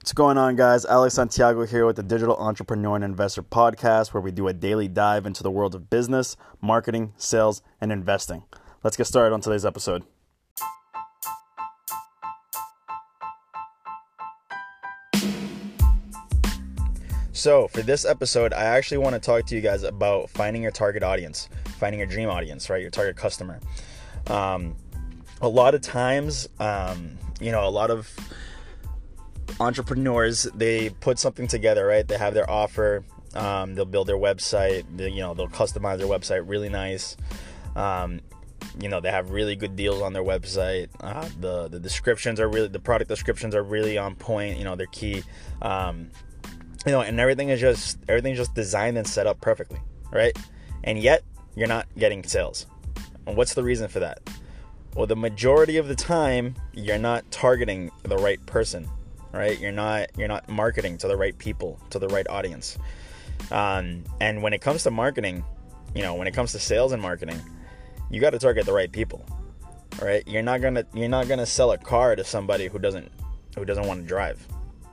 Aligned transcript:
What's 0.00 0.14
going 0.14 0.38
on, 0.38 0.56
guys? 0.56 0.86
Alex 0.86 1.16
Santiago 1.16 1.66
here 1.66 1.84
with 1.84 1.96
the 1.96 2.02
Digital 2.02 2.34
Entrepreneur 2.38 2.94
and 2.94 3.04
Investor 3.04 3.42
Podcast, 3.42 4.14
where 4.14 4.22
we 4.22 4.30
do 4.30 4.48
a 4.48 4.54
daily 4.54 4.88
dive 4.88 5.26
into 5.26 5.42
the 5.42 5.50
world 5.50 5.74
of 5.74 5.90
business, 5.90 6.38
marketing, 6.62 7.12
sales, 7.18 7.60
and 7.82 7.92
investing. 7.92 8.44
Let's 8.82 8.96
get 8.96 9.06
started 9.06 9.34
on 9.34 9.42
today's 9.42 9.66
episode. 9.66 10.04
So, 17.32 17.68
for 17.68 17.82
this 17.82 18.06
episode, 18.06 18.54
I 18.54 18.64
actually 18.64 18.98
want 18.98 19.16
to 19.16 19.20
talk 19.20 19.44
to 19.48 19.54
you 19.54 19.60
guys 19.60 19.82
about 19.82 20.30
finding 20.30 20.62
your 20.62 20.72
target 20.72 21.02
audience, 21.02 21.50
finding 21.78 21.98
your 21.98 22.08
dream 22.08 22.30
audience, 22.30 22.70
right? 22.70 22.80
Your 22.80 22.90
target 22.90 23.16
customer. 23.16 23.60
Um, 24.28 24.76
a 25.42 25.48
lot 25.48 25.74
of 25.74 25.82
times, 25.82 26.48
um, 26.58 27.18
you 27.38 27.52
know, 27.52 27.68
a 27.68 27.70
lot 27.70 27.90
of 27.90 28.10
entrepreneurs 29.58 30.44
they 30.54 30.90
put 30.90 31.18
something 31.18 31.48
together 31.48 31.86
right? 31.86 32.06
They 32.06 32.18
have 32.18 32.34
their 32.34 32.48
offer 32.48 33.04
um, 33.34 33.74
they'll 33.74 33.84
build 33.84 34.08
their 34.08 34.16
website 34.16 34.84
they, 34.96 35.08
you 35.08 35.20
know 35.20 35.34
they'll 35.34 35.48
customize 35.48 35.98
their 35.98 36.06
website 36.06 36.48
really 36.48 36.68
nice. 36.68 37.16
Um, 37.76 38.20
you 38.80 38.88
know 38.88 39.00
they 39.00 39.10
have 39.10 39.30
really 39.30 39.56
good 39.56 39.76
deals 39.76 40.02
on 40.02 40.12
their 40.12 40.22
website. 40.22 40.88
Uh, 41.00 41.28
the 41.38 41.68
the 41.68 41.80
descriptions 41.80 42.40
are 42.40 42.48
really 42.48 42.68
the 42.68 42.80
product 42.80 43.08
descriptions 43.08 43.54
are 43.54 43.62
really 43.62 43.98
on 43.98 44.14
point 44.16 44.58
you 44.58 44.64
know 44.64 44.76
they're 44.76 44.86
key. 44.86 45.22
Um, 45.62 46.10
you 46.86 46.92
know 46.92 47.02
and 47.02 47.20
everything 47.20 47.50
is 47.50 47.60
just 47.60 47.98
everything's 48.08 48.38
just 48.38 48.54
designed 48.54 48.98
and 48.98 49.06
set 49.06 49.26
up 49.26 49.40
perfectly 49.40 49.80
right? 50.10 50.36
And 50.82 50.98
yet 50.98 51.22
you're 51.54 51.68
not 51.68 51.86
getting 51.96 52.24
sales. 52.24 52.66
And 53.26 53.36
what's 53.36 53.54
the 53.54 53.62
reason 53.62 53.88
for 53.88 54.00
that? 54.00 54.18
Well 54.96 55.06
the 55.06 55.16
majority 55.16 55.76
of 55.76 55.86
the 55.86 55.94
time 55.94 56.56
you're 56.72 56.98
not 56.98 57.30
targeting 57.30 57.90
the 58.02 58.16
right 58.16 58.44
person 58.46 58.88
right? 59.32 59.58
You're 59.58 59.72
not 59.72 60.08
you're 60.16 60.28
not 60.28 60.48
marketing 60.48 60.98
to 60.98 61.08
the 61.08 61.16
right 61.16 61.36
people 61.36 61.80
to 61.90 61.98
the 61.98 62.08
right 62.08 62.28
audience. 62.28 62.78
Um, 63.50 64.04
and 64.20 64.42
when 64.42 64.52
it 64.52 64.60
comes 64.60 64.82
to 64.84 64.90
marketing 64.90 65.44
you 65.94 66.02
know 66.02 66.14
when 66.14 66.26
it 66.26 66.34
comes 66.34 66.52
to 66.52 66.58
sales 66.58 66.92
and 66.92 67.02
marketing 67.02 67.40
you 68.10 68.20
got 68.20 68.30
to 68.30 68.38
target 68.38 68.66
the 68.66 68.72
right 68.72 68.90
people 68.90 69.24
right? 70.00 70.26
You're 70.26 70.42
not 70.42 70.60
gonna 70.60 70.84
you're 70.94 71.08
not 71.08 71.28
gonna 71.28 71.46
sell 71.46 71.72
a 71.72 71.78
car 71.78 72.16
to 72.16 72.24
somebody 72.24 72.68
who 72.68 72.78
doesn't 72.78 73.10
who 73.56 73.64
doesn't 73.64 73.86
want 73.86 74.02
to 74.02 74.06
drive 74.06 74.46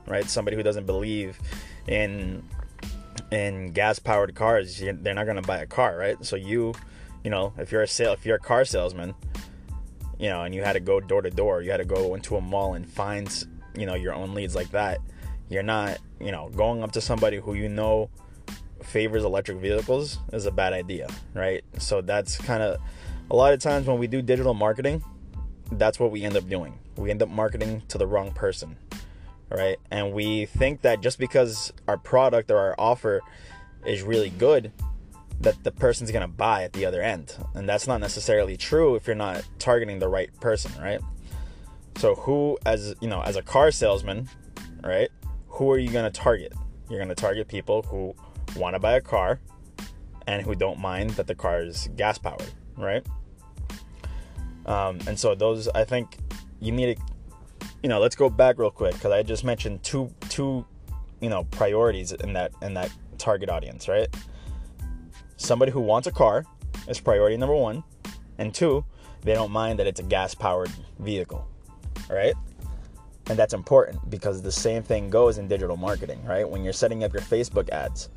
right? 0.06 0.28
Somebody 0.28 0.56
who 0.56 0.62
doesn't 0.62 0.86
believe 0.86 1.38
in 1.86 2.42
in 3.30 3.72
gas 3.72 3.98
powered 3.98 4.34
cars 4.34 4.78
they're 4.78 5.14
not 5.14 5.26
gonna 5.26 5.42
buy 5.42 5.58
a 5.58 5.66
car 5.66 5.96
right? 5.96 6.24
So 6.24 6.36
you 6.36 6.74
you 7.24 7.30
know 7.30 7.52
if 7.58 7.72
you're 7.72 7.82
a 7.82 7.88
sale 7.88 8.12
if 8.12 8.26
you're 8.26 8.36
a 8.36 8.40
car 8.40 8.64
salesman 8.64 9.14
you 10.18 10.28
know 10.28 10.42
and 10.42 10.54
you 10.54 10.62
had 10.62 10.72
to 10.72 10.80
go 10.80 11.00
door 11.00 11.22
to 11.22 11.30
door 11.30 11.62
you 11.62 11.70
had 11.70 11.76
to 11.78 11.84
go 11.84 12.14
into 12.14 12.36
a 12.36 12.40
mall 12.40 12.74
and 12.74 12.88
find 12.88 13.46
you 13.76 13.86
know 13.86 13.94
your 13.94 14.14
own 14.14 14.34
leads 14.34 14.54
like 14.54 14.70
that 14.70 14.98
you're 15.48 15.62
not 15.62 15.98
you 16.20 16.32
know 16.32 16.50
going 16.56 16.82
up 16.82 16.92
to 16.92 17.00
somebody 17.00 17.38
who 17.38 17.54
you 17.54 17.68
know 17.68 18.10
favors 18.82 19.24
electric 19.24 19.58
vehicles 19.58 20.18
is 20.32 20.46
a 20.46 20.50
bad 20.50 20.72
idea 20.72 21.08
right? 21.34 21.64
So 21.78 22.00
that's 22.00 22.36
kind 22.38 22.62
of 22.62 22.80
a 23.30 23.36
lot 23.36 23.52
of 23.52 23.60
times 23.60 23.86
when 23.86 23.98
we 23.98 24.06
do 24.06 24.22
digital 24.22 24.54
marketing 24.54 25.02
that's 25.72 26.00
what 26.00 26.10
we 26.10 26.22
end 26.22 26.34
up 26.34 26.48
doing. 26.48 26.78
We 26.96 27.10
end 27.10 27.22
up 27.22 27.28
marketing 27.28 27.82
to 27.88 27.98
the 27.98 28.06
wrong 28.06 28.32
person 28.32 28.76
right? 29.50 29.78
And 29.90 30.12
we 30.12 30.46
think 30.46 30.82
that 30.82 31.00
just 31.00 31.18
because 31.18 31.72
our 31.86 31.96
product 31.96 32.50
or 32.50 32.58
our 32.58 32.74
offer 32.78 33.20
is 33.86 34.02
really 34.02 34.30
good 34.30 34.72
that 35.40 35.62
the 35.62 35.70
person's 35.70 36.10
going 36.10 36.22
to 36.22 36.28
buy 36.28 36.64
at 36.64 36.72
the 36.72 36.84
other 36.84 37.00
end. 37.00 37.34
And 37.54 37.68
that's 37.68 37.86
not 37.86 38.00
necessarily 38.00 38.56
true 38.56 38.96
if 38.96 39.06
you're 39.06 39.16
not 39.16 39.44
targeting 39.58 39.98
the 39.98 40.08
right 40.08 40.30
person 40.40 40.72
right 40.80 41.00
so 41.98 42.14
who 42.14 42.56
as 42.64 42.94
you 43.00 43.08
know, 43.08 43.20
as 43.22 43.36
a 43.36 43.42
car 43.42 43.70
salesman, 43.70 44.28
right? 44.82 45.10
Who 45.48 45.70
are 45.70 45.78
you 45.78 45.90
going 45.90 46.10
to 46.10 46.10
target? 46.10 46.52
You're 46.88 46.98
going 46.98 47.08
to 47.08 47.14
target 47.14 47.48
people 47.48 47.82
who 47.82 48.14
want 48.56 48.74
to 48.74 48.80
buy 48.80 48.92
a 48.94 49.00
car 49.00 49.40
and 50.26 50.42
who 50.42 50.54
don't 50.54 50.78
mind 50.78 51.10
that 51.10 51.26
the 51.26 51.34
car 51.34 51.62
is 51.62 51.88
gas 51.96 52.18
powered, 52.18 52.52
right? 52.76 53.04
Um, 54.66 54.98
and 55.06 55.18
so 55.18 55.34
those, 55.34 55.66
I 55.68 55.84
think, 55.84 56.18
you 56.60 56.72
need 56.72 56.96
to, 56.96 57.02
you 57.82 57.88
know, 57.88 57.98
let's 57.98 58.14
go 58.14 58.28
back 58.28 58.58
real 58.58 58.70
quick 58.70 58.94
because 58.94 59.10
I 59.12 59.22
just 59.22 59.44
mentioned 59.44 59.82
two, 59.82 60.12
two, 60.28 60.66
you 61.20 61.30
know, 61.30 61.44
priorities 61.44 62.12
in 62.12 62.32
that 62.34 62.52
in 62.62 62.74
that 62.74 62.92
target 63.16 63.48
audience, 63.48 63.88
right? 63.88 64.08
Somebody 65.36 65.72
who 65.72 65.80
wants 65.80 66.06
a 66.06 66.12
car 66.12 66.44
is 66.86 67.00
priority 67.00 67.36
number 67.36 67.54
one, 67.54 67.82
and 68.38 68.54
two, 68.54 68.84
they 69.22 69.34
don't 69.34 69.50
mind 69.50 69.78
that 69.78 69.86
it's 69.86 70.00
a 70.00 70.04
gas 70.04 70.34
powered 70.34 70.70
vehicle, 70.98 71.46
right? 72.10 72.34
And 73.28 73.38
that's 73.38 73.54
important 73.54 74.08
because 74.10 74.40
the 74.40 74.52
same 74.52 74.82
thing 74.82 75.10
goes 75.10 75.38
in 75.38 75.48
digital 75.48 75.76
marketing, 75.76 76.24
right? 76.24 76.48
When 76.48 76.64
you're 76.64 76.72
setting 76.72 77.04
up 77.04 77.12
your 77.12 77.22
Facebook 77.22 77.68
ads, 77.70 78.08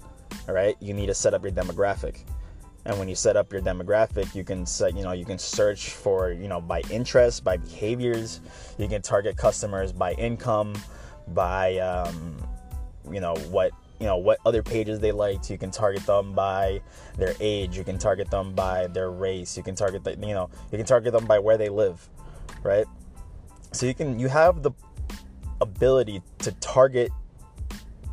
all 0.47 0.56
right, 0.56 0.75
you 0.79 0.94
need 0.94 1.07
to 1.07 1.13
set 1.13 1.34
up 1.34 1.44
your 1.44 1.52
demographic. 1.52 2.24
And 2.85 2.97
when 2.97 3.07
you 3.07 3.16
set 3.16 3.35
up 3.35 3.51
your 3.51 3.62
demographic, 3.62 4.34
you 4.34 4.44
can 4.44 4.66
set, 4.66 4.96
you 4.96 5.03
know, 5.03 5.12
you 5.12 5.25
can 5.25 5.38
search 5.38 5.90
for, 5.91 6.31
you 6.31 6.47
know, 6.47 6.62
by 6.62 6.81
interest, 6.90 7.44
by 7.44 7.57
behaviors. 7.57 8.40
You 8.80 8.88
can 8.88 9.01
target 9.01 9.38
customers 9.38 9.91
by 9.91 10.13
income, 10.13 10.74
by, 11.28 11.78
um, 11.78 12.38
you 13.12 13.19
know, 13.19 13.35
what 13.50 13.72
you 14.00 14.07
know 14.07 14.18
what 14.18 14.40
other 14.47 14.63
pages 14.63 15.00
they 15.00 15.12
liked 15.12 15.51
you 15.51 15.59
can 15.59 15.69
target 15.69 16.03
them 16.07 16.34
by 16.34 16.81
their 17.19 17.35
age 17.40 17.78
you 17.78 17.84
can 17.84 18.00
target 18.00 18.31
them 18.31 18.51
by 18.56 18.88
their 18.88 19.12
race 19.12 19.56
you 19.56 19.62
can 19.62 19.75
target 19.75 20.03
the, 20.03 20.12
you 20.28 20.34
know 20.34 20.50
you 20.72 20.78
can 20.80 20.88
target 20.88 21.13
them 21.13 21.28
by 21.28 21.38
where 21.38 21.56
they 21.56 21.69
live 21.69 22.09
right 22.63 22.88
so 23.72 23.86
you 23.86 23.94
can 23.94 24.20
you 24.20 24.28
have 24.28 24.64
the 24.64 24.72
ability 25.62 26.22
to 26.40 26.52
target 26.54 27.12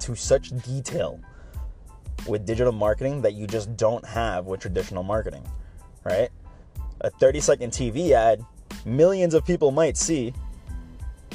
to 0.01 0.15
such 0.15 0.51
detail 0.63 1.21
with 2.27 2.47
digital 2.47 2.73
marketing 2.73 3.23
that 3.23 3.35
you 3.35 3.47
just 3.47 3.77
don't 3.77 4.05
have 4.05 4.47
with 4.47 4.61
traditional 4.61 5.03
marketing, 5.03 5.47
right? 6.05 6.29
A 7.01 7.11
30 7.11 7.41
second 7.41 7.71
TV 7.73 8.11
ad, 8.11 8.45
millions 8.85 9.35
of 9.35 9.45
people 9.45 9.71
might 9.71 9.97
see, 9.97 10.33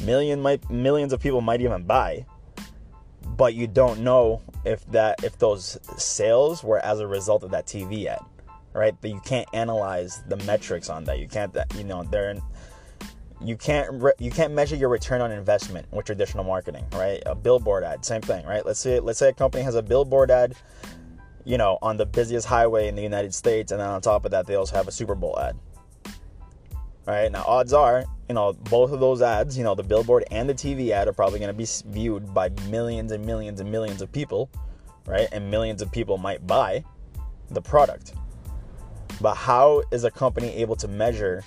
million 0.03 0.41
might 0.41 0.69
millions 0.69 1.13
of 1.13 1.19
people 1.19 1.41
might 1.41 1.61
even 1.61 1.83
buy, 1.83 2.25
but 3.37 3.53
you 3.53 3.67
don't 3.67 4.01
know 4.01 4.41
if 4.65 4.85
that 4.91 5.23
if 5.23 5.37
those 5.37 5.79
sales 5.97 6.63
were 6.63 6.79
as 6.79 6.99
a 6.99 7.07
result 7.07 7.43
of 7.43 7.51
that 7.51 7.65
TV 7.65 8.05
ad, 8.05 8.21
right? 8.73 8.95
But 9.01 9.11
you 9.11 9.21
can't 9.21 9.47
analyze 9.53 10.21
the 10.27 10.37
metrics 10.37 10.89
on 10.89 11.03
that. 11.05 11.19
You 11.19 11.27
can't 11.27 11.55
you 11.75 11.83
know 11.83 12.03
they're 12.03 12.35
you 13.43 13.57
can't 13.57 14.01
re- 14.01 14.13
you 14.19 14.31
can't 14.31 14.53
measure 14.53 14.75
your 14.75 14.89
return 14.89 15.21
on 15.21 15.31
investment 15.31 15.85
with 15.91 16.05
traditional 16.05 16.43
marketing, 16.43 16.85
right? 16.93 17.21
A 17.25 17.35
billboard 17.35 17.83
ad, 17.83 18.05
same 18.05 18.21
thing, 18.21 18.45
right? 18.45 18.65
Let's 18.65 18.79
say 18.79 18.99
let's 18.99 19.19
say 19.19 19.29
a 19.29 19.33
company 19.33 19.63
has 19.63 19.75
a 19.75 19.81
billboard 19.81 20.31
ad, 20.31 20.55
you 21.43 21.57
know, 21.57 21.77
on 21.81 21.97
the 21.97 22.05
busiest 22.05 22.47
highway 22.47 22.87
in 22.87 22.95
the 22.95 23.01
United 23.01 23.33
States, 23.33 23.71
and 23.71 23.81
then 23.81 23.89
on 23.89 24.01
top 24.01 24.25
of 24.25 24.31
that, 24.31 24.47
they 24.47 24.55
also 24.55 24.75
have 24.75 24.87
a 24.87 24.91
Super 24.91 25.15
Bowl 25.15 25.37
ad. 25.39 25.57
Right 27.05 27.29
now, 27.29 27.43
odds 27.45 27.73
are, 27.73 28.05
you 28.29 28.35
know, 28.35 28.53
both 28.53 28.91
of 28.93 29.01
those 29.01 29.21
ads, 29.21 29.57
you 29.57 29.65
know, 29.65 29.75
the 29.75 29.83
billboard 29.83 30.23
and 30.31 30.49
the 30.49 30.53
TV 30.53 30.91
ad 30.91 31.09
are 31.09 31.13
probably 31.13 31.37
going 31.37 31.51
to 31.51 31.53
be 31.53 31.67
viewed 31.87 32.33
by 32.33 32.49
millions 32.69 33.11
and 33.11 33.25
millions 33.25 33.59
and 33.59 33.69
millions 33.69 34.01
of 34.01 34.09
people, 34.09 34.49
right? 35.05 35.27
And 35.33 35.51
millions 35.51 35.81
of 35.81 35.91
people 35.91 36.17
might 36.17 36.47
buy 36.47 36.85
the 37.49 37.61
product. 37.61 38.13
But 39.19 39.35
how 39.35 39.83
is 39.91 40.05
a 40.05 40.11
company 40.11 40.49
able 40.55 40.77
to 40.77 40.87
measure 40.87 41.43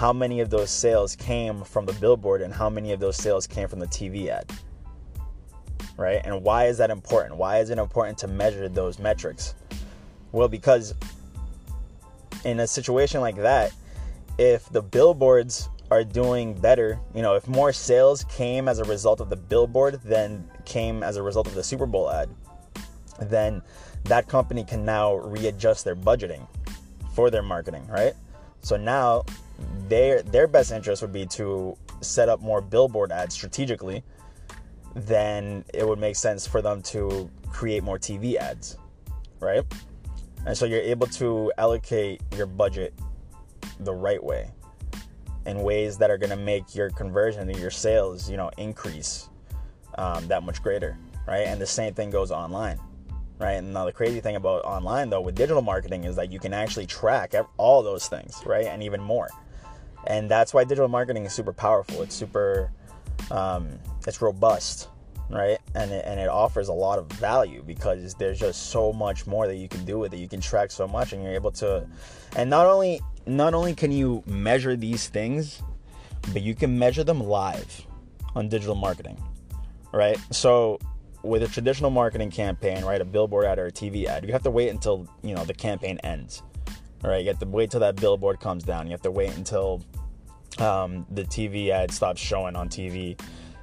how 0.00 0.14
many 0.14 0.40
of 0.40 0.48
those 0.48 0.70
sales 0.70 1.14
came 1.14 1.62
from 1.62 1.84
the 1.84 1.92
billboard 1.92 2.40
and 2.40 2.54
how 2.54 2.70
many 2.70 2.92
of 2.92 3.00
those 3.00 3.18
sales 3.18 3.46
came 3.46 3.68
from 3.68 3.78
the 3.78 3.86
TV 3.86 4.28
ad. 4.28 4.50
Right? 5.98 6.22
And 6.24 6.42
why 6.42 6.68
is 6.68 6.78
that 6.78 6.88
important? 6.88 7.36
Why 7.36 7.58
is 7.58 7.68
it 7.68 7.76
important 7.76 8.16
to 8.20 8.26
measure 8.26 8.66
those 8.66 8.98
metrics? 8.98 9.54
Well, 10.32 10.48
because 10.48 10.94
in 12.46 12.60
a 12.60 12.66
situation 12.66 13.20
like 13.20 13.36
that, 13.36 13.74
if 14.38 14.70
the 14.70 14.80
billboards 14.80 15.68
are 15.90 16.02
doing 16.02 16.54
better, 16.54 16.98
you 17.14 17.20
know, 17.20 17.34
if 17.34 17.46
more 17.46 17.70
sales 17.70 18.24
came 18.24 18.68
as 18.68 18.78
a 18.78 18.84
result 18.84 19.20
of 19.20 19.28
the 19.28 19.36
billboard 19.36 20.00
than 20.02 20.50
came 20.64 21.02
as 21.02 21.18
a 21.18 21.22
result 21.22 21.46
of 21.46 21.54
the 21.54 21.62
Super 21.62 21.84
Bowl 21.84 22.10
ad, 22.10 22.30
then 23.20 23.60
that 24.04 24.28
company 24.28 24.64
can 24.64 24.82
now 24.82 25.16
readjust 25.16 25.84
their 25.84 25.94
budgeting 25.94 26.46
for 27.12 27.28
their 27.28 27.42
marketing, 27.42 27.86
right? 27.88 28.14
So 28.62 28.78
now 28.78 29.24
their 29.88 30.22
their 30.22 30.46
best 30.46 30.72
interest 30.72 31.02
would 31.02 31.12
be 31.12 31.26
to 31.26 31.76
set 32.00 32.28
up 32.28 32.40
more 32.40 32.60
billboard 32.60 33.12
ads 33.12 33.34
strategically 33.34 34.02
then 34.94 35.64
it 35.72 35.86
would 35.86 35.98
make 35.98 36.16
sense 36.16 36.46
for 36.46 36.62
them 36.62 36.82
to 36.82 37.30
create 37.50 37.82
more 37.82 37.98
TV 37.98 38.36
ads, 38.36 38.76
right? 39.38 39.64
And 40.46 40.56
so 40.56 40.66
you're 40.66 40.80
able 40.80 41.06
to 41.08 41.52
allocate 41.58 42.22
your 42.36 42.46
budget 42.46 42.94
the 43.80 43.92
right 43.92 44.22
way 44.22 44.50
in 45.46 45.60
ways 45.60 45.96
that 45.98 46.10
are 46.10 46.18
going 46.18 46.30
to 46.30 46.36
make 46.36 46.74
your 46.74 46.90
conversion 46.90 47.48
and 47.48 47.58
your 47.58 47.70
sales, 47.70 48.30
you 48.30 48.36
know, 48.36 48.50
increase 48.58 49.28
um, 49.98 50.26
that 50.28 50.42
much 50.42 50.62
greater, 50.62 50.98
right? 51.26 51.46
And 51.46 51.60
the 51.60 51.66
same 51.66 51.94
thing 51.94 52.10
goes 52.10 52.30
online, 52.30 52.78
right? 53.38 53.52
And 53.52 53.72
now 53.72 53.84
the 53.84 53.92
crazy 53.92 54.20
thing 54.20 54.36
about 54.36 54.64
online 54.64 55.10
though 55.10 55.20
with 55.20 55.34
digital 55.34 55.62
marketing 55.62 56.04
is 56.04 56.16
that 56.16 56.30
you 56.32 56.38
can 56.38 56.52
actually 56.52 56.86
track 56.86 57.34
all 57.56 57.82
those 57.82 58.08
things, 58.08 58.42
right? 58.44 58.66
And 58.66 58.82
even 58.82 59.00
more 59.00 59.28
and 60.06 60.30
that's 60.30 60.54
why 60.54 60.64
digital 60.64 60.88
marketing 60.88 61.24
is 61.24 61.32
super 61.32 61.52
powerful 61.52 62.02
it's 62.02 62.14
super 62.14 62.70
um, 63.30 63.78
it's 64.06 64.20
robust, 64.20 64.88
right? 65.28 65.58
And 65.74 65.90
it, 65.90 66.04
and 66.06 66.18
it 66.18 66.28
offers 66.28 66.68
a 66.68 66.72
lot 66.72 66.98
of 66.98 67.06
value 67.12 67.62
because 67.66 68.14
there's 68.14 68.38
just 68.38 68.70
so 68.70 68.92
much 68.92 69.26
more 69.26 69.46
that 69.46 69.56
you 69.56 69.68
can 69.68 69.84
do 69.84 69.98
with 69.98 70.12
it. 70.14 70.18
You 70.18 70.28
can 70.28 70.40
track 70.40 70.70
so 70.70 70.86
much, 70.88 71.12
and 71.12 71.22
you're 71.22 71.34
able 71.34 71.52
to, 71.52 71.86
and 72.36 72.50
not 72.50 72.66
only 72.66 73.00
not 73.26 73.54
only 73.54 73.74
can 73.74 73.92
you 73.92 74.22
measure 74.26 74.76
these 74.76 75.08
things, 75.08 75.62
but 76.32 76.42
you 76.42 76.54
can 76.54 76.78
measure 76.78 77.04
them 77.04 77.20
live 77.20 77.86
on 78.34 78.48
digital 78.48 78.74
marketing, 78.74 79.20
right? 79.92 80.18
So 80.30 80.78
with 81.22 81.42
a 81.42 81.48
traditional 81.48 81.90
marketing 81.90 82.30
campaign, 82.30 82.84
right, 82.84 83.00
a 83.00 83.04
billboard 83.04 83.44
ad 83.44 83.58
or 83.58 83.66
a 83.66 83.72
TV 83.72 84.06
ad, 84.06 84.24
you 84.24 84.32
have 84.32 84.42
to 84.44 84.50
wait 84.50 84.70
until 84.70 85.06
you 85.22 85.34
know 85.34 85.44
the 85.44 85.54
campaign 85.54 85.98
ends. 86.02 86.42
All 87.02 87.10
right, 87.10 87.22
you 87.22 87.28
have 87.28 87.38
to 87.38 87.46
wait 87.46 87.70
till 87.70 87.80
that 87.80 87.96
billboard 87.96 88.40
comes 88.40 88.62
down. 88.62 88.86
You 88.86 88.92
have 88.92 89.02
to 89.02 89.10
wait 89.10 89.34
until 89.36 89.82
um, 90.58 91.06
the 91.10 91.22
TV 91.22 91.70
ad 91.70 91.90
stops 91.90 92.20
showing 92.20 92.56
on 92.56 92.68
TV 92.68 93.18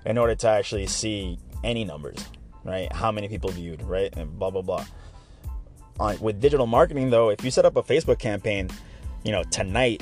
in 0.06 0.18
order 0.18 0.36
to 0.36 0.48
actually 0.48 0.88
see 0.88 1.38
any 1.63 1.86
numbers, 1.86 2.18
right? 2.63 2.92
How 2.92 3.12
many 3.12 3.28
people 3.28 3.51
viewed, 3.51 3.81
right? 3.84 4.16
And 4.16 4.38
blah 4.39 4.50
blah 4.50 4.62
blah. 4.62 4.86
On, 6.00 6.19
with 6.19 6.39
digital 6.39 6.68
marketing, 6.68 7.10
though, 7.10 7.30
if 7.30 7.44
you 7.44 7.51
set 7.51 7.66
up 7.66 7.75
a 7.75 7.84
Facebook 7.84 8.19
campaign, 8.19 8.69
you 9.24 9.31
know 9.31 9.44
tonight 9.44 10.01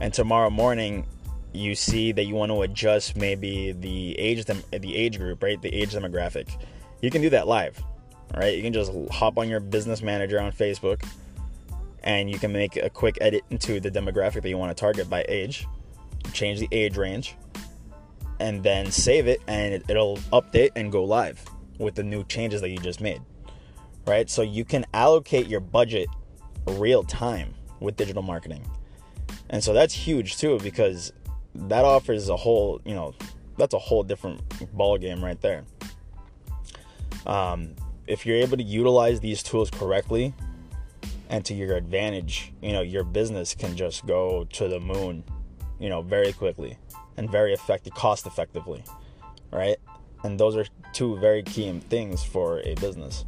and 0.00 0.12
tomorrow 0.12 0.50
morning, 0.50 1.06
you 1.52 1.74
see 1.74 2.12
that 2.12 2.24
you 2.24 2.34
want 2.34 2.50
to 2.52 2.62
adjust 2.62 3.16
maybe 3.16 3.72
the 3.72 4.18
age 4.18 4.44
them 4.44 4.62
the 4.70 4.96
age 4.96 5.18
group, 5.18 5.42
right? 5.42 5.60
The 5.60 5.72
age 5.72 5.94
demographic. 5.94 6.50
You 7.00 7.10
can 7.10 7.22
do 7.22 7.30
that 7.30 7.46
live, 7.46 7.82
right? 8.36 8.54
You 8.54 8.62
can 8.62 8.72
just 8.72 8.92
hop 9.10 9.38
on 9.38 9.48
your 9.48 9.60
business 9.60 10.02
manager 10.02 10.40
on 10.40 10.52
Facebook, 10.52 11.06
and 12.06 12.30
you 12.30 12.38
can 12.38 12.50
make 12.52 12.76
a 12.76 12.88
quick 12.88 13.18
edit 13.20 13.42
into 13.50 13.78
the 13.80 13.90
demographic 13.90 14.40
that 14.40 14.48
you 14.48 14.56
want 14.56 14.74
to 14.74 14.80
target 14.80 15.10
by 15.10 15.26
age, 15.28 15.66
change 16.32 16.58
the 16.58 16.68
age 16.72 16.96
range, 16.96 17.36
and 18.40 18.62
then 18.62 18.90
save 18.90 19.26
it 19.26 19.42
and 19.46 19.74
it, 19.74 19.82
it'll 19.90 20.16
update 20.32 20.70
and 20.76 20.90
go 20.90 21.04
live 21.04 21.44
with 21.78 21.94
the 21.94 22.02
new 22.02 22.24
changes 22.24 22.62
that 22.62 22.70
you 22.70 22.78
just 22.78 23.02
made 23.02 23.20
right? 24.06 24.30
So 24.30 24.42
you 24.42 24.64
can 24.64 24.86
allocate 24.94 25.48
your 25.48 25.60
budget 25.60 26.08
real 26.66 27.02
time 27.04 27.54
with 27.80 27.96
digital 27.96 28.22
marketing. 28.22 28.64
And 29.50 29.62
so 29.62 29.72
that's 29.72 29.92
huge 29.92 30.38
too 30.38 30.58
because 30.60 31.12
that 31.54 31.84
offers 31.84 32.28
a 32.28 32.36
whole 32.36 32.80
you 32.84 32.94
know 32.94 33.14
that's 33.56 33.74
a 33.74 33.78
whole 33.78 34.02
different 34.02 34.40
ball 34.76 34.98
game 34.98 35.24
right 35.24 35.40
there. 35.40 35.64
Um, 37.26 37.74
if 38.06 38.24
you're 38.24 38.36
able 38.36 38.56
to 38.56 38.62
utilize 38.62 39.20
these 39.20 39.42
tools 39.42 39.70
correctly 39.70 40.32
and 41.28 41.44
to 41.44 41.54
your 41.54 41.76
advantage 41.76 42.52
you 42.62 42.72
know 42.72 42.82
your 42.82 43.04
business 43.04 43.54
can 43.54 43.76
just 43.76 44.06
go 44.06 44.44
to 44.52 44.68
the 44.68 44.80
moon 44.80 45.24
you 45.78 45.88
know 45.88 46.02
very 46.02 46.32
quickly 46.32 46.78
and 47.16 47.30
very 47.30 47.52
effective, 47.52 47.94
cost 47.94 48.26
effectively, 48.26 48.84
right? 49.52 49.76
And 50.24 50.38
those 50.38 50.56
are 50.56 50.64
two 50.92 51.18
very 51.18 51.42
key 51.42 51.70
things 51.88 52.22
for 52.22 52.60
a 52.60 52.74
business, 52.74 53.24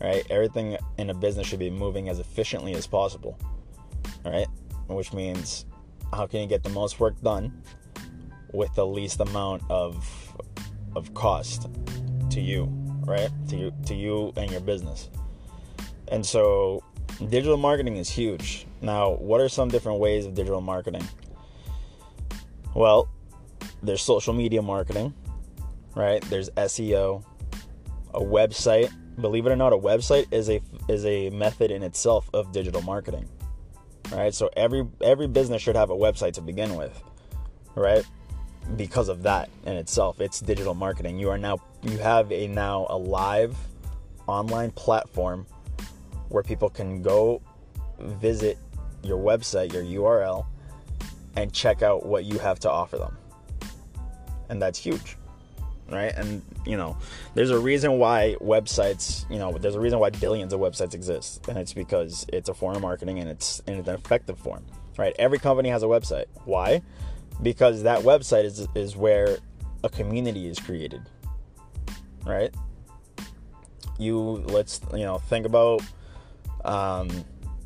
right? 0.00 0.24
Everything 0.30 0.76
in 0.98 1.10
a 1.10 1.14
business 1.14 1.46
should 1.46 1.58
be 1.58 1.70
moving 1.70 2.08
as 2.08 2.18
efficiently 2.18 2.74
as 2.74 2.86
possible, 2.86 3.38
right? 4.24 4.46
Which 4.88 5.12
means 5.12 5.66
how 6.12 6.26
can 6.26 6.40
you 6.40 6.46
get 6.46 6.62
the 6.62 6.70
most 6.70 7.00
work 7.00 7.20
done 7.22 7.62
with 8.52 8.74
the 8.74 8.86
least 8.86 9.20
amount 9.20 9.62
of 9.70 10.06
of 10.94 11.12
cost 11.14 11.68
to 12.30 12.40
you, 12.40 12.64
right? 13.06 13.30
To 13.48 13.56
you, 13.56 13.72
to 13.86 13.94
you 13.94 14.32
and 14.36 14.50
your 14.50 14.60
business. 14.60 15.08
And 16.08 16.24
so, 16.24 16.82
digital 17.18 17.56
marketing 17.56 17.96
is 17.96 18.08
huge. 18.08 18.66
Now, 18.80 19.12
what 19.12 19.40
are 19.40 19.48
some 19.48 19.68
different 19.68 20.00
ways 20.00 20.26
of 20.26 20.34
digital 20.34 20.60
marketing? 20.60 21.06
Well, 22.74 23.08
there's 23.82 24.02
social 24.02 24.32
media 24.32 24.62
marketing, 24.62 25.14
right? 25.94 26.22
There's 26.22 26.50
SEO, 26.50 27.24
a 28.14 28.20
website. 28.20 28.92
Believe 29.20 29.46
it 29.46 29.50
or 29.50 29.56
not, 29.56 29.72
a 29.72 29.78
website 29.78 30.32
is 30.32 30.48
a 30.48 30.60
is 30.88 31.04
a 31.04 31.30
method 31.30 31.70
in 31.70 31.82
itself 31.82 32.28
of 32.32 32.52
digital 32.52 32.82
marketing. 32.82 33.28
Right? 34.10 34.34
So 34.34 34.50
every 34.56 34.86
every 35.00 35.26
business 35.26 35.62
should 35.62 35.76
have 35.76 35.90
a 35.90 35.96
website 35.96 36.32
to 36.34 36.40
begin 36.40 36.76
with. 36.76 37.02
Right? 37.74 38.04
Because 38.76 39.08
of 39.08 39.22
that 39.22 39.50
in 39.66 39.76
itself, 39.76 40.20
it's 40.20 40.40
digital 40.40 40.74
marketing. 40.74 41.18
You 41.18 41.30
are 41.30 41.38
now 41.38 41.58
you 41.82 41.98
have 41.98 42.30
a 42.32 42.46
now 42.48 42.86
a 42.88 42.96
live 42.96 43.56
online 44.26 44.70
platform 44.70 45.46
where 46.32 46.42
people 46.42 46.70
can 46.70 47.02
go 47.02 47.42
visit 47.98 48.58
your 49.02 49.18
website, 49.18 49.72
your 49.72 49.82
URL, 49.82 50.46
and 51.36 51.52
check 51.52 51.82
out 51.82 52.06
what 52.06 52.24
you 52.24 52.38
have 52.38 52.58
to 52.60 52.70
offer 52.70 52.98
them. 52.98 53.16
And 54.48 54.60
that's 54.60 54.78
huge. 54.78 55.16
Right? 55.90 56.12
And, 56.14 56.42
you 56.64 56.76
know, 56.76 56.96
there's 57.34 57.50
a 57.50 57.58
reason 57.58 57.98
why 57.98 58.36
websites, 58.40 59.28
you 59.30 59.38
know, 59.38 59.52
there's 59.52 59.74
a 59.74 59.80
reason 59.80 59.98
why 59.98 60.08
billions 60.08 60.54
of 60.54 60.60
websites 60.60 60.94
exist. 60.94 61.46
And 61.48 61.58
it's 61.58 61.74
because 61.74 62.24
it's 62.32 62.48
a 62.48 62.54
form 62.54 62.76
of 62.76 62.82
marketing 62.82 63.18
and 63.18 63.28
it's 63.28 63.60
in 63.66 63.74
an 63.74 63.88
effective 63.88 64.38
form. 64.38 64.64
Right? 64.96 65.14
Every 65.18 65.38
company 65.38 65.68
has 65.68 65.82
a 65.82 65.86
website. 65.86 66.26
Why? 66.44 66.80
Because 67.42 67.82
that 67.82 68.00
website 68.02 68.44
is, 68.44 68.66
is 68.74 68.96
where 68.96 69.38
a 69.84 69.90
community 69.90 70.48
is 70.48 70.58
created. 70.58 71.02
Right? 72.24 72.54
You, 73.98 74.18
let's, 74.18 74.80
you 74.92 75.04
know, 75.04 75.18
think 75.18 75.44
about 75.44 75.82
um, 76.64 77.24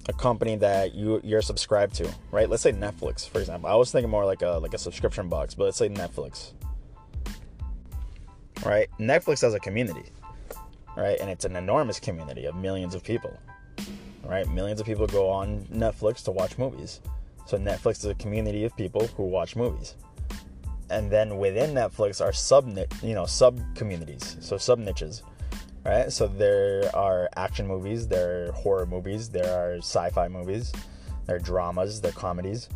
a 0.08 0.12
company 0.12 0.56
that 0.56 0.94
you 0.94 1.20
you're 1.24 1.42
subscribed 1.42 1.94
to, 1.96 2.12
right? 2.30 2.48
Let's 2.48 2.62
say 2.62 2.72
Netflix, 2.72 3.28
for 3.28 3.40
example. 3.40 3.68
I 3.68 3.74
was 3.74 3.90
thinking 3.90 4.10
more 4.10 4.24
like 4.24 4.42
a 4.42 4.58
like 4.62 4.74
a 4.74 4.78
subscription 4.78 5.28
box, 5.28 5.54
but 5.54 5.64
let's 5.64 5.76
say 5.76 5.88
Netflix. 5.88 6.52
Right? 8.64 8.88
Netflix 8.98 9.42
has 9.42 9.54
a 9.54 9.60
community, 9.60 10.04
right? 10.96 11.18
And 11.20 11.28
it's 11.28 11.44
an 11.44 11.56
enormous 11.56 12.00
community 12.00 12.46
of 12.46 12.56
millions 12.56 12.94
of 12.94 13.04
people. 13.04 13.36
Right? 14.24 14.48
Millions 14.48 14.80
of 14.80 14.86
people 14.86 15.06
go 15.06 15.28
on 15.28 15.64
Netflix 15.66 16.24
to 16.24 16.32
watch 16.32 16.58
movies. 16.58 17.00
So 17.46 17.58
Netflix 17.58 17.98
is 17.98 18.06
a 18.06 18.14
community 18.14 18.64
of 18.64 18.76
people 18.76 19.06
who 19.16 19.24
watch 19.24 19.54
movies. 19.54 19.94
And 20.90 21.10
then 21.10 21.36
within 21.36 21.74
Netflix 21.74 22.24
are 22.24 22.32
sub 22.32 22.76
you 23.02 23.14
know, 23.14 23.26
sub 23.26 23.60
communities, 23.76 24.36
so 24.40 24.56
sub 24.56 24.78
niches 24.78 25.22
right? 25.86 26.12
So 26.12 26.26
there 26.26 26.90
are 26.94 27.28
action 27.36 27.66
movies, 27.66 28.08
there 28.08 28.48
are 28.48 28.52
horror 28.52 28.86
movies, 28.86 29.28
there 29.28 29.50
are 29.50 29.76
sci-fi 29.78 30.28
movies, 30.28 30.72
there 31.26 31.36
are 31.36 31.38
dramas, 31.38 32.00
there 32.00 32.10
are 32.10 32.14
comedies, 32.14 32.68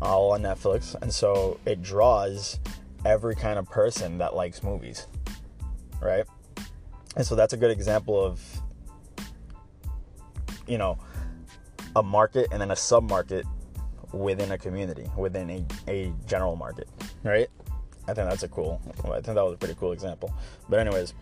all 0.00 0.32
on 0.32 0.42
Netflix, 0.42 0.94
and 1.00 1.12
so 1.12 1.60
it 1.66 1.82
draws 1.82 2.58
every 3.04 3.36
kind 3.36 3.58
of 3.58 3.66
person 3.68 4.18
that 4.18 4.34
likes 4.34 4.62
movies, 4.62 5.06
right? 6.00 6.24
And 7.16 7.26
so 7.26 7.34
that's 7.34 7.52
a 7.52 7.56
good 7.56 7.70
example 7.70 8.22
of 8.22 8.42
you 10.66 10.78
know 10.78 10.98
a 11.94 12.02
market 12.02 12.48
and 12.50 12.60
then 12.60 12.70
a 12.70 12.76
sub-market 12.76 13.46
within 14.12 14.52
a 14.52 14.58
community, 14.58 15.06
within 15.16 15.50
a, 15.50 15.64
a 15.88 16.12
general 16.26 16.56
market, 16.56 16.88
right? 17.22 17.48
I 18.08 18.14
think 18.14 18.28
that's 18.28 18.44
a 18.44 18.48
cool. 18.48 18.80
I 19.04 19.20
think 19.20 19.24
that 19.24 19.44
was 19.44 19.54
a 19.54 19.56
pretty 19.56 19.74
cool 19.74 19.92
example. 19.92 20.32
But 20.68 20.78
anyways, 20.78 21.14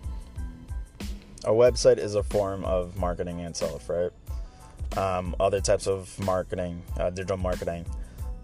a 1.44 1.50
website 1.50 1.98
is 1.98 2.14
a 2.14 2.22
form 2.22 2.64
of 2.64 2.96
marketing 2.96 3.40
itself, 3.40 3.88
right? 3.88 4.10
Um, 4.96 5.34
other 5.40 5.60
types 5.60 5.86
of 5.86 6.18
marketing, 6.24 6.82
uh, 6.98 7.10
digital 7.10 7.36
marketing, 7.36 7.84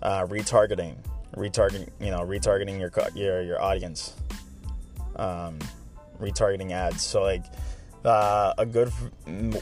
uh, 0.02 0.26
retargeting, 0.26 0.96
retargeting, 1.36 1.88
you 2.00 2.10
know, 2.10 2.20
retargeting 2.20 2.78
your 2.80 2.90
your 3.14 3.42
your 3.42 3.62
audience, 3.62 4.14
um, 5.16 5.58
retargeting 6.20 6.72
ads. 6.72 7.02
So 7.02 7.22
like 7.22 7.44
uh, 8.04 8.54
a 8.58 8.66
good 8.66 8.92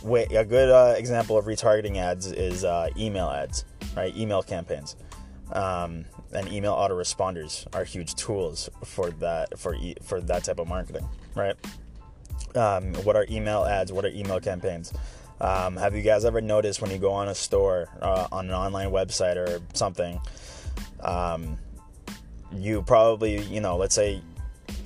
way, 0.03 0.25
a 0.25 0.45
good 0.45 0.71
uh, 0.71 0.95
example 0.97 1.37
of 1.37 1.45
retargeting 1.47 1.97
ads 1.97 2.31
is 2.31 2.65
uh, 2.65 2.89
email 2.97 3.29
ads, 3.29 3.65
right? 3.97 4.17
Email 4.17 4.43
campaigns. 4.43 4.97
Um, 5.53 6.05
and 6.33 6.53
email 6.53 6.75
autoresponders 6.75 7.67
are 7.75 7.85
huge 7.85 8.15
tools 8.15 8.69
for 8.85 9.11
that 9.13 9.59
for 9.59 9.75
e- 9.75 9.97
for 10.03 10.21
that 10.21 10.45
type 10.45 10.59
of 10.59 10.69
marketing, 10.69 11.09
right? 11.35 11.57
Um, 12.57 12.95
what 13.05 13.17
are 13.17 13.27
email 13.31 13.65
ads, 13.65 13.93
what 13.93 14.05
are 14.05 14.09
email 14.09 14.41
campaigns. 14.41 14.93
Um, 15.41 15.77
have 15.77 15.95
you 15.95 16.03
guys 16.03 16.25
ever 16.25 16.41
noticed 16.41 16.83
when 16.83 16.91
you 16.91 16.99
go 16.99 17.13
on 17.13 17.29
a 17.29 17.35
store, 17.35 17.89
uh, 18.03 18.27
on 18.33 18.47
an 18.47 18.55
online 18.55 18.91
website 18.91 19.37
or 19.37 19.61
something, 19.73 20.21
um, 21.01 21.59
you 22.53 22.83
probably, 22.83 23.43
you 23.43 23.61
know, 23.61 23.77
let's 23.77 23.95
say, 23.95 24.21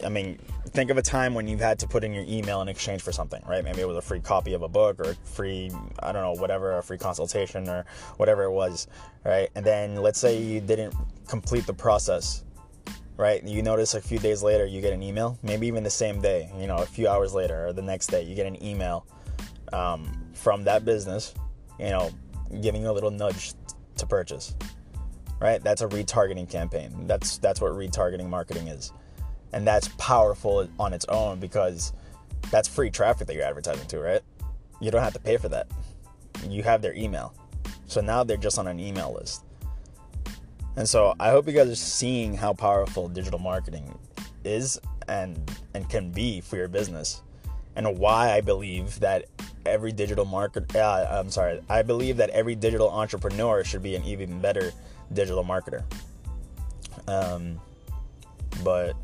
I 0.04 0.08
mean, 0.08 0.38
think 0.72 0.90
of 0.90 0.98
a 0.98 1.02
time 1.02 1.34
when 1.34 1.46
you've 1.46 1.60
had 1.60 1.78
to 1.80 1.86
put 1.86 2.04
in 2.04 2.12
your 2.12 2.24
email 2.26 2.60
in 2.60 2.68
exchange 2.68 3.02
for 3.02 3.12
something, 3.12 3.42
right? 3.46 3.64
Maybe 3.64 3.80
it 3.80 3.88
was 3.88 3.96
a 3.96 4.02
free 4.02 4.20
copy 4.20 4.54
of 4.54 4.62
a 4.62 4.68
book 4.68 5.00
or 5.00 5.14
free, 5.24 5.70
I 5.98 6.12
don't 6.12 6.22
know, 6.22 6.40
whatever, 6.40 6.78
a 6.78 6.82
free 6.82 6.98
consultation 6.98 7.68
or 7.68 7.84
whatever 8.16 8.44
it 8.44 8.52
was, 8.52 8.88
right? 9.24 9.48
And 9.54 9.64
then 9.64 9.96
let's 9.96 10.18
say 10.18 10.40
you 10.40 10.60
didn't 10.60 10.94
complete 11.28 11.66
the 11.66 11.74
process 11.74 12.44
right? 13.16 13.42
You 13.42 13.62
notice 13.62 13.94
a 13.94 14.00
few 14.00 14.18
days 14.18 14.42
later 14.42 14.66
you 14.66 14.80
get 14.80 14.92
an 14.92 15.02
email, 15.02 15.38
maybe 15.42 15.66
even 15.66 15.84
the 15.84 15.90
same 15.90 16.20
day, 16.20 16.50
you 16.58 16.66
know, 16.66 16.76
a 16.76 16.86
few 16.86 17.08
hours 17.08 17.34
later 17.34 17.66
or 17.66 17.72
the 17.72 17.82
next 17.82 18.08
day, 18.08 18.22
you 18.22 18.34
get 18.34 18.46
an 18.46 18.62
email 18.64 19.06
um, 19.72 20.30
from 20.34 20.64
that 20.64 20.84
business, 20.84 21.34
you 21.78 21.90
know, 21.90 22.10
giving 22.60 22.82
you 22.82 22.90
a 22.90 22.92
little 22.92 23.10
nudge 23.10 23.54
to 23.96 24.06
purchase, 24.06 24.54
right? 25.40 25.62
That's 25.62 25.82
a 25.82 25.88
retargeting 25.88 26.48
campaign. 26.50 27.06
That's 27.06 27.38
that's 27.38 27.60
what 27.60 27.72
retargeting 27.72 28.28
marketing 28.28 28.68
is. 28.68 28.92
And 29.52 29.66
that's 29.66 29.88
powerful 29.98 30.68
on 30.78 30.92
its 30.92 31.04
own 31.06 31.38
because 31.38 31.92
that's 32.50 32.68
free 32.68 32.90
traffic 32.90 33.26
that 33.26 33.34
you're 33.34 33.44
advertising 33.44 33.86
to, 33.88 34.00
right? 34.00 34.22
You 34.80 34.90
don't 34.90 35.02
have 35.02 35.12
to 35.14 35.20
pay 35.20 35.36
for 35.36 35.48
that. 35.50 35.68
You 36.48 36.62
have 36.62 36.82
their 36.82 36.94
email. 36.94 37.34
So 37.86 38.00
now 38.00 38.24
they're 38.24 38.36
just 38.36 38.58
on 38.58 38.66
an 38.66 38.80
email 38.80 39.12
list. 39.12 39.44
And 40.76 40.88
so 40.88 41.14
I 41.20 41.30
hope 41.30 41.46
you 41.46 41.52
guys 41.52 41.68
are 41.68 41.74
seeing 41.74 42.34
how 42.34 42.54
powerful 42.54 43.08
digital 43.08 43.38
marketing 43.38 43.98
is 44.44 44.80
and 45.08 45.38
and 45.74 45.88
can 45.88 46.10
be 46.10 46.40
for 46.40 46.56
your 46.56 46.68
business 46.68 47.22
and 47.76 47.98
why 47.98 48.32
I 48.32 48.40
believe 48.40 48.98
that 49.00 49.26
every 49.66 49.92
digital 49.92 50.24
market 50.24 50.74
uh, 50.74 51.06
I'm 51.10 51.30
sorry, 51.30 51.60
I 51.68 51.82
believe 51.82 52.16
that 52.16 52.30
every 52.30 52.54
digital 52.54 52.90
entrepreneur 52.90 53.62
should 53.64 53.82
be 53.82 53.94
an 53.94 54.04
even 54.04 54.40
better 54.40 54.72
digital 55.12 55.44
marketer. 55.44 55.84
Um 57.06 57.60
but 58.64 58.96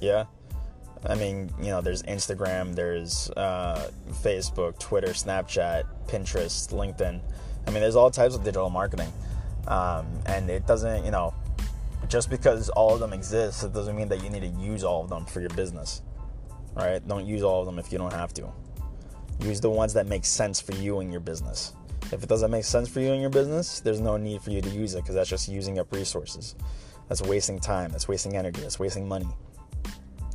yeah. 0.00 0.24
I 1.06 1.14
mean, 1.16 1.52
you 1.58 1.66
know, 1.66 1.82
there's 1.82 2.02
Instagram, 2.04 2.74
there's 2.74 3.28
uh, 3.36 3.90
Facebook, 4.22 4.78
Twitter, 4.78 5.08
Snapchat, 5.08 5.84
Pinterest, 6.06 6.72
LinkedIn. 6.72 7.20
I 7.66 7.70
mean, 7.70 7.80
there's 7.82 7.96
all 7.96 8.10
types 8.10 8.34
of 8.34 8.42
digital 8.42 8.70
marketing. 8.70 9.12
Um, 9.66 10.06
and 10.26 10.50
it 10.50 10.66
doesn't, 10.66 11.04
you 11.04 11.10
know, 11.10 11.34
just 12.08 12.30
because 12.30 12.68
all 12.70 12.94
of 12.94 13.00
them 13.00 13.12
exist, 13.12 13.64
it 13.64 13.72
doesn't 13.72 13.96
mean 13.96 14.08
that 14.08 14.22
you 14.22 14.30
need 14.30 14.40
to 14.40 14.60
use 14.60 14.84
all 14.84 15.02
of 15.02 15.08
them 15.08 15.24
for 15.24 15.40
your 15.40 15.50
business. 15.50 16.02
Right? 16.74 17.06
Don't 17.06 17.26
use 17.26 17.42
all 17.42 17.60
of 17.60 17.66
them 17.66 17.78
if 17.78 17.92
you 17.92 17.98
don't 17.98 18.12
have 18.12 18.34
to. 18.34 18.52
Use 19.40 19.60
the 19.60 19.70
ones 19.70 19.92
that 19.94 20.06
make 20.06 20.24
sense 20.24 20.60
for 20.60 20.74
you 20.74 21.00
and 21.00 21.10
your 21.10 21.20
business. 21.20 21.72
If 22.12 22.22
it 22.22 22.28
doesn't 22.28 22.50
make 22.50 22.64
sense 22.64 22.88
for 22.88 23.00
you 23.00 23.12
and 23.12 23.20
your 23.20 23.30
business, 23.30 23.80
there's 23.80 24.00
no 24.00 24.16
need 24.16 24.42
for 24.42 24.50
you 24.50 24.60
to 24.60 24.68
use 24.68 24.94
it 24.94 25.02
because 25.02 25.14
that's 25.14 25.30
just 25.30 25.48
using 25.48 25.78
up 25.78 25.92
resources. 25.92 26.54
That's 27.08 27.22
wasting 27.22 27.58
time. 27.58 27.90
That's 27.90 28.08
wasting 28.08 28.36
energy. 28.36 28.60
That's 28.60 28.78
wasting 28.78 29.08
money. 29.08 29.28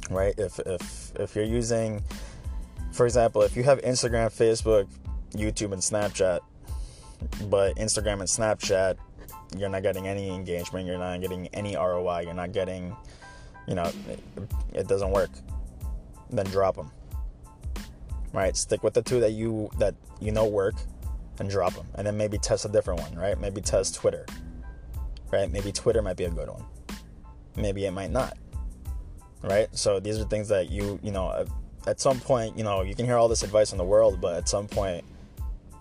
Right? 0.10 0.34
If 0.38 0.60
if 0.66 1.14
if 1.16 1.36
you're 1.36 1.46
using, 1.46 2.04
for 2.92 3.06
example, 3.06 3.44
if 3.44 3.56
you 3.56 3.64
have 3.64 3.82
Instagram, 3.82 4.28
Facebook, 4.28 4.88
YouTube, 5.32 5.72
and 5.72 5.82
Snapchat, 5.82 6.40
but 7.50 7.76
Instagram 7.76 8.20
and 8.20 8.24
Snapchat 8.24 8.98
you're 9.58 9.70
not 9.70 9.84
getting 9.84 10.08
any 10.08 10.30
engagement, 10.30 10.86
you're 10.86 10.98
not 10.98 11.20
getting 11.22 11.48
any 11.48 11.76
ROI, 11.76 12.22
you're 12.22 12.34
not 12.34 12.52
getting, 12.52 12.96
you 13.68 13.76
know, 13.76 13.92
it, 14.08 14.20
it 14.74 14.88
doesn't 14.88 15.12
work, 15.12 15.32
then 16.30 16.46
drop 16.48 16.76
them. 16.76 16.92
Right? 18.32 18.56
Stick 18.56 18.84
with 18.84 18.94
the 18.94 19.02
two 19.02 19.20
that 19.22 19.32
you 19.32 19.70
that 19.80 19.96
you 20.22 20.32
know 20.32 20.46
work 20.48 20.76
and 21.40 21.50
drop 21.50 21.74
them. 21.74 21.88
And 21.96 22.06
then 22.06 22.18
maybe 22.18 22.38
test 22.38 22.66
a 22.66 22.70
different 22.70 23.02
one, 23.02 23.16
right? 23.16 23.40
Maybe 23.40 23.62
test 23.62 23.96
Twitter. 23.96 24.26
Right? 25.32 25.52
Maybe 25.52 25.72
Twitter 25.72 26.02
might 26.02 26.18
be 26.18 26.26
a 26.26 26.30
good 26.30 26.50
one. 26.50 26.64
Maybe 27.56 27.86
it 27.86 27.92
might 27.92 28.12
not. 28.12 28.38
Right? 29.42 29.68
So 29.76 30.00
these 30.00 30.20
are 30.20 30.26
things 30.26 30.48
that 30.50 30.70
you, 30.70 31.00
you 31.02 31.12
know, 31.12 31.46
at 31.88 32.00
some 32.00 32.20
point, 32.20 32.58
you 32.58 32.64
know, 32.64 32.84
you 32.84 32.94
can 32.94 33.06
hear 33.06 33.18
all 33.18 33.28
this 33.28 33.44
advice 33.44 33.72
in 33.72 33.78
the 33.78 33.84
world, 33.84 34.20
but 34.22 34.36
at 34.36 34.50
some 34.50 34.68
point 34.68 35.04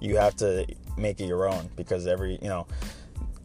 you 0.00 0.16
have 0.16 0.36
to 0.36 0.66
make 0.96 1.20
it 1.20 1.26
your 1.26 1.48
own 1.48 1.68
because 1.76 2.06
every, 2.06 2.38
you 2.40 2.48
know, 2.48 2.66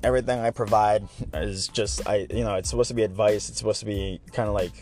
everything 0.03 0.39
I 0.39 0.51
provide 0.51 1.07
is 1.33 1.67
just 1.67 2.07
I 2.07 2.27
you 2.29 2.43
know 2.43 2.55
it's 2.55 2.69
supposed 2.69 2.89
to 2.89 2.93
be 2.93 3.03
advice. 3.03 3.49
It's 3.49 3.57
supposed 3.57 3.79
to 3.79 3.85
be 3.85 4.19
kind 4.31 4.47
of 4.47 4.53
like 4.53 4.73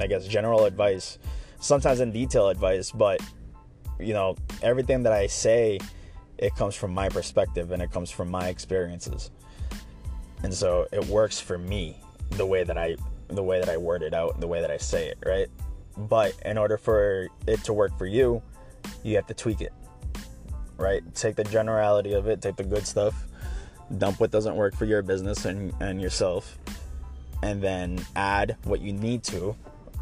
I 0.00 0.06
guess 0.06 0.26
general 0.26 0.64
advice, 0.64 1.18
sometimes 1.60 2.00
in 2.00 2.12
detail 2.12 2.48
advice, 2.48 2.90
but 2.90 3.20
you 4.00 4.14
know 4.14 4.36
everything 4.62 5.02
that 5.04 5.12
I 5.12 5.26
say 5.26 5.78
it 6.38 6.56
comes 6.56 6.74
from 6.74 6.92
my 6.92 7.08
perspective 7.08 7.70
and 7.70 7.82
it 7.82 7.92
comes 7.92 8.10
from 8.10 8.30
my 8.30 8.48
experiences. 8.48 9.30
And 10.42 10.52
so 10.52 10.88
it 10.92 11.04
works 11.06 11.38
for 11.38 11.56
me 11.56 11.96
the 12.30 12.46
way 12.46 12.64
that 12.64 12.76
I 12.76 12.96
the 13.28 13.42
way 13.42 13.60
that 13.60 13.68
I 13.68 13.76
word 13.76 14.02
it 14.02 14.14
out, 14.14 14.40
the 14.40 14.48
way 14.48 14.60
that 14.60 14.70
I 14.70 14.76
say 14.76 15.08
it, 15.08 15.18
right? 15.24 15.48
But 15.96 16.34
in 16.44 16.58
order 16.58 16.76
for 16.76 17.28
it 17.46 17.62
to 17.64 17.72
work 17.72 17.96
for 17.96 18.06
you, 18.06 18.42
you 19.02 19.14
have 19.16 19.26
to 19.26 19.34
tweak 19.34 19.60
it. 19.60 19.72
Right? 20.78 21.02
Take 21.14 21.36
the 21.36 21.44
generality 21.44 22.14
of 22.14 22.26
it, 22.26 22.42
take 22.42 22.56
the 22.56 22.64
good 22.64 22.86
stuff, 22.86 23.26
dump 23.98 24.20
what 24.20 24.30
doesn't 24.30 24.56
work 24.56 24.74
for 24.74 24.84
your 24.84 25.02
business 25.02 25.44
and, 25.44 25.72
and 25.80 26.00
yourself, 26.00 26.58
and 27.42 27.62
then 27.62 28.04
add 28.16 28.56
what 28.64 28.80
you 28.80 28.92
need 28.92 29.22
to 29.24 29.56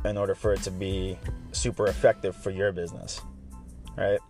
in 0.04 0.16
order 0.16 0.34
for 0.34 0.52
it 0.52 0.62
to 0.62 0.70
be 0.70 1.18
super 1.52 1.86
effective 1.86 2.34
for 2.36 2.50
your 2.50 2.72
business. 2.72 3.20
Right? 3.96 4.20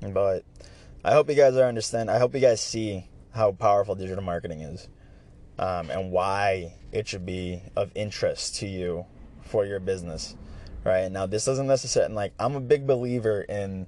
But 0.00 0.44
I 1.04 1.12
hope 1.12 1.28
you 1.28 1.34
guys 1.34 1.56
are 1.56 1.64
understand. 1.64 2.10
I 2.10 2.18
hope 2.18 2.34
you 2.34 2.40
guys 2.40 2.60
see 2.60 3.06
how 3.32 3.52
powerful 3.52 3.94
digital 3.94 4.22
marketing 4.22 4.62
is, 4.62 4.88
um, 5.58 5.90
and 5.90 6.10
why 6.10 6.74
it 6.92 7.08
should 7.08 7.26
be 7.26 7.62
of 7.76 7.90
interest 7.94 8.56
to 8.56 8.66
you 8.66 9.06
for 9.42 9.64
your 9.64 9.80
business. 9.80 10.34
Right 10.84 11.10
now, 11.10 11.26
this 11.26 11.44
doesn't 11.44 11.66
necessarily 11.66 12.14
like 12.14 12.32
I'm 12.38 12.56
a 12.56 12.60
big 12.60 12.86
believer 12.86 13.42
in 13.42 13.86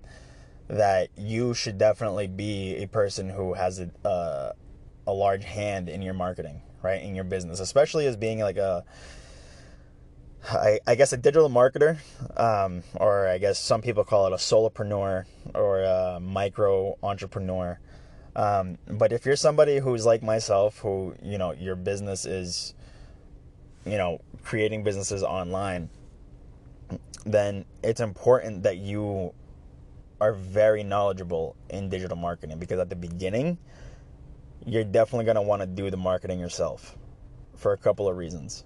that 0.68 1.08
you 1.16 1.54
should 1.54 1.78
definitely 1.78 2.26
be 2.26 2.76
a 2.76 2.86
person 2.86 3.28
who 3.28 3.54
has 3.54 3.80
a 3.80 4.08
uh, 4.08 4.52
a 5.06 5.12
large 5.12 5.44
hand 5.44 5.88
in 5.88 6.02
your 6.02 6.14
marketing, 6.14 6.62
right, 6.82 7.02
in 7.02 7.14
your 7.14 7.24
business, 7.24 7.60
especially 7.60 8.06
as 8.06 8.16
being 8.16 8.40
like 8.40 8.56
a 8.56 8.84
I, 10.48 10.80
I 10.86 10.94
guess 10.94 11.12
a 11.12 11.16
digital 11.16 11.50
marketer, 11.50 11.98
um, 12.36 12.82
or 12.94 13.28
I 13.28 13.38
guess 13.38 13.58
some 13.58 13.82
people 13.82 14.04
call 14.04 14.26
it 14.26 14.32
a 14.32 14.36
solopreneur 14.36 15.24
or 15.54 15.82
a 15.82 16.18
micro 16.20 16.96
entrepreneur. 17.02 17.78
Um, 18.36 18.78
but 18.88 19.12
if 19.12 19.26
you're 19.26 19.36
somebody 19.36 19.78
who's 19.78 20.06
like 20.06 20.22
myself, 20.22 20.78
who 20.78 21.14
you 21.22 21.36
know 21.36 21.52
your 21.52 21.76
business 21.76 22.24
is, 22.24 22.74
you 23.84 23.98
know, 23.98 24.20
creating 24.44 24.82
businesses 24.82 25.22
online, 25.22 25.90
then 27.24 27.64
it's 27.82 28.00
important 28.00 28.62
that 28.62 28.78
you 28.78 29.34
are 30.20 30.32
very 30.32 30.82
knowledgeable 30.82 31.56
in 31.70 31.88
digital 31.88 32.16
marketing 32.16 32.58
because 32.58 32.78
at 32.78 32.90
the 32.90 32.96
beginning, 32.96 33.58
you're 34.66 34.84
definitely 34.84 35.24
going 35.24 35.36
to 35.36 35.42
want 35.42 35.62
to 35.62 35.66
do 35.66 35.90
the 35.90 35.96
marketing 35.96 36.38
yourself 36.38 36.96
for 37.56 37.72
a 37.72 37.76
couple 37.76 38.08
of 38.08 38.16
reasons. 38.16 38.64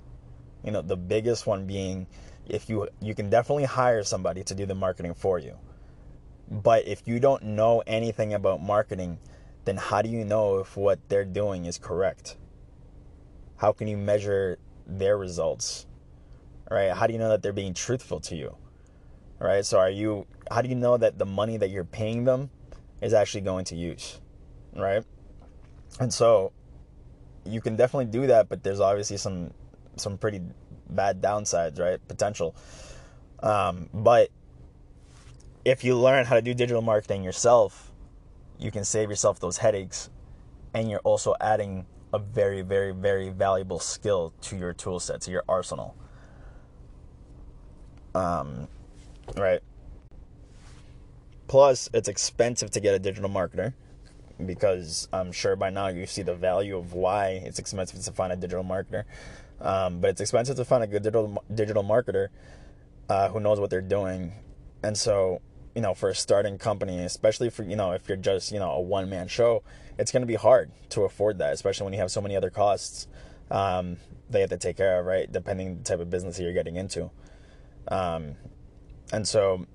You 0.65 0.73
know, 0.73 0.83
the 0.83 0.97
biggest 0.97 1.47
one 1.47 1.67
being 1.67 2.07
if 2.47 2.69
you 2.69 2.89
you 3.01 3.15
can 3.15 3.31
definitely 3.31 3.65
hire 3.65 4.03
somebody 4.03 4.43
to 4.45 4.55
do 4.55 4.67
the 4.67 4.75
marketing 4.75 5.15
for 5.15 5.39
you. 5.39 5.57
But 6.51 6.87
if 6.87 7.07
you 7.07 7.21
don't 7.21 7.43
know 7.43 7.83
anything 7.87 8.35
about 8.35 8.63
marketing, 8.63 9.19
then 9.65 9.77
how 9.77 10.03
do 10.03 10.11
you 10.11 10.25
know 10.25 10.59
if 10.59 10.77
what 10.77 10.99
they're 11.09 11.25
doing 11.25 11.65
is 11.65 11.79
correct? 11.79 12.37
How 13.57 13.73
can 13.73 13.89
you 13.89 13.97
measure 13.97 14.59
their 14.87 15.17
results? 15.17 15.87
Right? 16.71 16.93
How 16.93 17.07
do 17.07 17.13
you 17.13 17.19
know 17.19 17.29
that 17.29 17.43
they're 17.43 17.53
being 17.53 17.75
truthful 17.75 18.21
to 18.21 18.37
you? 18.37 18.57
right? 19.45 19.65
So 19.65 19.79
are 19.79 19.91
you 19.91 20.27
how 20.51 20.63
do 20.63 20.69
you 20.69 20.75
know 20.75 20.97
that 20.97 21.19
the 21.19 21.27
money 21.27 21.57
that 21.59 21.71
you're 21.71 21.85
paying 21.85 22.25
them 22.25 22.51
is 23.01 23.13
actually 23.13 23.43
going 23.43 23.65
to 23.67 23.77
use, 23.77 24.21
right? 24.75 25.05
And 26.01 26.13
so 26.13 26.53
you 27.45 27.61
can 27.61 27.77
definitely 27.77 28.07
do 28.07 28.27
that, 28.27 28.49
but 28.49 28.63
there's 28.63 28.81
obviously 28.81 29.17
some 29.17 29.53
some 29.97 30.19
pretty 30.19 30.41
bad 30.91 31.23
downsides, 31.23 31.79
right? 31.79 32.07
Potential. 32.09 32.55
Um, 33.43 33.89
but 33.93 34.31
if 35.65 35.85
you 35.85 35.97
learn 35.97 36.25
how 36.25 36.35
to 36.35 36.43
do 36.43 36.55
digital 36.55 36.83
marketing 36.83 37.23
yourself, 37.23 37.93
you 38.59 38.71
can 38.71 38.85
save 38.85 39.11
yourself 39.11 39.41
those 39.41 39.59
headaches 39.59 40.11
and 40.73 40.91
you're 40.91 41.01
also 41.01 41.35
adding 41.41 41.87
a 42.13 42.19
very, 42.19 42.63
very, 42.63 42.93
very 42.93 43.29
valuable 43.29 43.79
skill 43.79 44.33
to 44.41 44.57
your 44.57 44.73
tool 44.73 45.01
set, 45.01 45.21
to 45.23 45.31
your 45.31 45.43
arsenal. 45.49 45.97
Um, 48.15 48.69
Right. 49.37 49.61
Plus, 51.47 51.89
it's 51.93 52.09
expensive 52.09 52.71
to 52.73 52.81
get 52.81 52.95
a 52.95 52.99
digital 52.99 53.31
marketer 53.31 53.75
because 54.45 55.09
I'm 55.13 55.33
sure 55.33 55.57
by 55.57 55.71
now 55.71 55.89
you 55.89 56.07
see 56.07 56.23
the 56.23 56.35
value 56.35 56.77
of 56.77 56.93
why 56.93 57.43
it's 57.45 57.59
expensive 57.59 58.03
to 58.03 58.13
find 58.13 58.33
a 58.33 58.37
digital 58.37 58.65
marketer. 58.65 59.05
Um, 59.61 60.01
but 60.01 60.11
it's 60.11 60.21
expensive 60.21 60.57
to 60.57 60.65
find 60.65 60.83
a 60.83 60.87
good 60.87 61.03
digital 61.03 61.43
digital 61.53 61.85
marketer 61.85 62.29
uh, 63.09 63.29
who 63.29 63.41
knows 63.41 63.61
what 63.61 63.71
they're 63.71 63.81
doing, 63.81 64.33
and 64.83 64.97
so 64.97 65.41
you 65.75 65.81
know 65.81 65.95
for 65.95 66.09
a 66.09 66.15
starting 66.15 66.59
company, 66.59 67.05
especially 67.05 67.51
for 67.51 67.63
you 67.63 67.77
know 67.77 67.93
if 67.93 68.09
you're 68.09 68.17
just 68.17 68.51
you 68.51 68.59
know 68.59 68.73
a 68.73 68.81
one 68.81 69.09
man 69.09 69.29
show, 69.29 69.63
it's 69.99 70.11
going 70.11 70.23
to 70.23 70.27
be 70.27 70.35
hard 70.35 70.71
to 70.91 71.03
afford 71.03 71.39
that, 71.39 71.53
especially 71.53 71.85
when 71.85 71.93
you 71.93 72.01
have 72.01 72.11
so 72.11 72.21
many 72.21 72.37
other 72.37 72.51
costs 72.51 73.07
um, 73.51 73.97
they 74.31 74.41
have 74.41 74.51
to 74.51 74.57
take 74.57 74.77
care 74.77 74.99
of, 74.99 75.07
right? 75.07 75.31
Depending 75.31 75.79
the 75.79 75.85
type 75.85 76.01
of 76.01 76.11
business 76.11 76.37
that 76.37 76.43
you're 76.43 76.53
getting 76.53 76.77
into. 76.77 77.11
Um, 77.89 78.37
and 79.13 79.27
so 79.27 79.67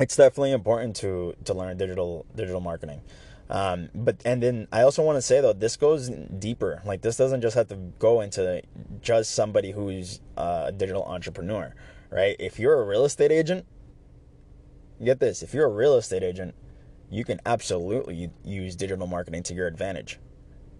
it's 0.00 0.16
definitely 0.16 0.52
important 0.52 0.96
to 0.96 1.34
to 1.44 1.54
learn 1.54 1.76
digital 1.76 2.26
digital 2.34 2.60
marketing. 2.60 3.02
Um, 3.50 3.90
but 3.94 4.22
and 4.24 4.42
then 4.42 4.68
I 4.72 4.82
also 4.82 5.02
want 5.02 5.16
to 5.16 5.22
say 5.22 5.40
though 5.40 5.52
this 5.52 5.76
goes 5.76 6.08
deeper. 6.08 6.82
Like 6.84 7.02
this 7.02 7.16
doesn't 7.16 7.42
just 7.42 7.54
have 7.54 7.68
to 7.68 7.76
go 7.98 8.20
into 8.20 8.62
just 9.02 9.32
somebody 9.32 9.72
who's 9.72 10.20
a 10.36 10.72
digital 10.74 11.04
entrepreneur, 11.04 11.74
right? 12.10 12.36
If 12.38 12.58
you're 12.58 12.80
a 12.80 12.84
real 12.84 13.04
estate 13.04 13.30
agent, 13.30 13.66
get 15.04 15.20
this: 15.20 15.42
if 15.42 15.52
you're 15.52 15.66
a 15.66 15.72
real 15.72 15.96
estate 15.96 16.22
agent, 16.22 16.54
you 17.10 17.24
can 17.24 17.40
absolutely 17.44 18.30
use 18.42 18.74
digital 18.74 19.06
marketing 19.06 19.42
to 19.42 19.54
your 19.54 19.66
advantage, 19.66 20.18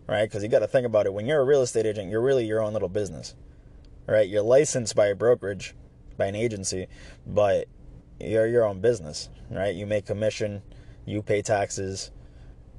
right? 0.08 0.24
Because 0.24 0.42
you 0.42 0.48
got 0.48 0.60
to 0.60 0.66
think 0.66 0.86
about 0.86 1.04
it. 1.04 1.12
When 1.12 1.26
you're 1.26 1.40
a 1.40 1.44
real 1.44 1.60
estate 1.60 1.84
agent, 1.84 2.10
you're 2.10 2.22
really 2.22 2.46
your 2.46 2.62
own 2.62 2.72
little 2.72 2.88
business, 2.88 3.34
right? 4.06 4.26
You're 4.26 4.40
licensed 4.40 4.96
by 4.96 5.08
a 5.08 5.14
brokerage, 5.14 5.74
by 6.22 6.28
an 6.28 6.36
agency, 6.36 6.86
but 7.26 7.66
you're 8.20 8.46
your 8.46 8.64
own 8.64 8.80
business, 8.80 9.28
right? 9.50 9.74
You 9.74 9.86
make 9.86 10.06
commission, 10.06 10.62
you 11.04 11.20
pay 11.20 11.42
taxes. 11.42 12.12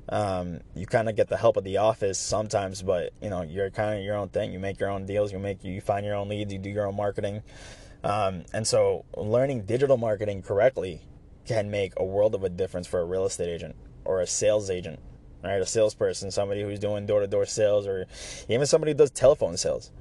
Um, 0.07 0.61
you 0.75 0.85
kind 0.85 1.09
of 1.09 1.17
get 1.17 1.27
the 1.27 1.35
help 1.35 1.57
of 1.57 1.65
the 1.65 1.77
office 1.77 2.17
sometimes, 2.17 2.81
but 2.81 3.11
you 3.21 3.29
know 3.29 3.41
you're 3.41 3.69
kind 3.69 3.99
of 3.99 4.05
your 4.05 4.15
own 4.15 4.29
thing. 4.29 4.53
You 4.53 4.59
make 4.59 4.79
your 4.79 4.89
own 4.89 5.05
deals. 5.05 5.33
You 5.33 5.39
make 5.39 5.63
you 5.63 5.81
find 5.81 6.05
your 6.05 6.15
own 6.15 6.29
leads. 6.29 6.53
You 6.53 6.59
do 6.59 6.69
your 6.69 6.87
own 6.87 6.95
marketing, 6.95 7.41
um, 8.03 8.43
and 8.53 8.65
so 8.65 9.05
learning 9.17 9.65
digital 9.65 9.97
marketing 9.97 10.41
correctly 10.41 11.01
can 11.45 11.69
make 11.69 11.91
a 11.97 12.05
world 12.05 12.35
of 12.35 12.43
a 12.43 12.49
difference 12.49 12.87
for 12.87 13.01
a 13.01 13.05
real 13.05 13.25
estate 13.25 13.49
agent 13.49 13.75
or 14.05 14.21
a 14.21 14.27
sales 14.27 14.69
agent, 14.69 14.99
right? 15.43 15.61
A 15.61 15.65
salesperson, 15.65 16.31
somebody 16.31 16.61
who's 16.63 16.79
doing 16.79 17.05
door 17.05 17.19
to 17.19 17.27
door 17.27 17.45
sales, 17.45 17.87
or 17.87 18.05
even 18.47 18.65
somebody 18.65 18.91
who 18.91 18.97
does 18.97 19.11
telephone 19.11 19.57
sales, 19.57 19.91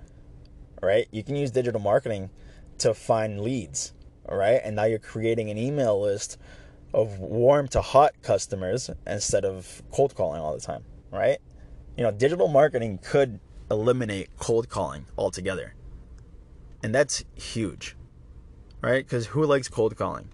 right? 0.80 1.08
You 1.11 1.25
can 1.25 1.34
use 1.34 1.50
digital 1.50 1.80
marketing 1.80 2.30
to 2.82 2.94
find 2.94 3.40
leads, 3.40 3.94
all 4.28 4.36
right? 4.36 4.60
And 4.62 4.76
now 4.76 4.84
you're 4.84 4.98
creating 4.98 5.50
an 5.50 5.58
email 5.58 6.00
list 6.00 6.38
of 6.92 7.18
warm 7.18 7.68
to 7.68 7.80
hot 7.80 8.12
customers 8.22 8.90
instead 9.06 9.44
of 9.44 9.82
cold 9.90 10.14
calling 10.14 10.40
all 10.40 10.52
the 10.54 10.60
time, 10.60 10.84
right? 11.10 11.38
You 11.96 12.04
know, 12.04 12.10
digital 12.10 12.48
marketing 12.48 12.98
could 13.02 13.40
eliminate 13.70 14.36
cold 14.38 14.68
calling 14.68 15.06
altogether. 15.16 15.74
And 16.82 16.94
that's 16.94 17.24
huge, 17.34 17.96
right? 18.80 19.04
Because 19.04 19.26
who 19.26 19.44
likes 19.44 19.68
cold 19.68 19.96
calling? 19.96 20.28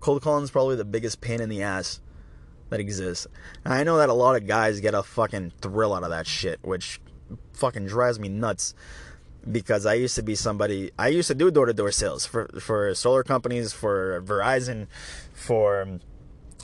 Cold 0.00 0.22
calling 0.22 0.44
is 0.44 0.50
probably 0.50 0.76
the 0.76 0.84
biggest 0.84 1.20
pain 1.20 1.40
in 1.40 1.48
the 1.48 1.62
ass 1.62 2.00
that 2.70 2.80
exists. 2.80 3.28
And 3.64 3.72
I 3.72 3.84
know 3.84 3.98
that 3.98 4.08
a 4.08 4.14
lot 4.14 4.34
of 4.34 4.46
guys 4.46 4.80
get 4.80 4.94
a 4.94 5.02
fucking 5.02 5.52
thrill 5.60 5.94
out 5.94 6.02
of 6.02 6.10
that 6.10 6.26
shit, 6.26 6.58
which 6.62 7.00
fucking 7.52 7.86
drives 7.86 8.18
me 8.18 8.28
nuts 8.28 8.74
because 9.50 9.86
I 9.86 9.94
used 9.94 10.14
to 10.16 10.22
be 10.22 10.34
somebody 10.34 10.92
I 10.98 11.08
used 11.08 11.28
to 11.28 11.34
do 11.34 11.50
door 11.50 11.66
to 11.66 11.72
door 11.72 11.90
sales 11.90 12.26
for 12.26 12.48
for 12.60 12.94
solar 12.94 13.22
companies, 13.22 13.72
for 13.72 14.22
Verizon, 14.22 14.86
for 15.32 15.98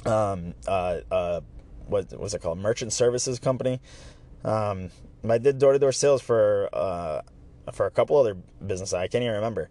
um 0.06 0.54
uh 0.66 1.00
uh 1.10 1.40
what 1.86 2.12
was 2.18 2.34
it 2.34 2.42
called 2.42 2.58
merchant 2.58 2.92
services 2.92 3.38
company. 3.38 3.80
Um, 4.44 4.90
I 5.28 5.38
did 5.38 5.58
door 5.58 5.72
to 5.72 5.78
door 5.78 5.92
sales 5.92 6.22
for 6.22 6.68
uh 6.72 7.22
for 7.72 7.86
a 7.86 7.90
couple 7.90 8.16
other 8.16 8.34
businesses 8.64 8.94
I 8.94 9.08
can't 9.08 9.22
even 9.22 9.34
remember, 9.34 9.68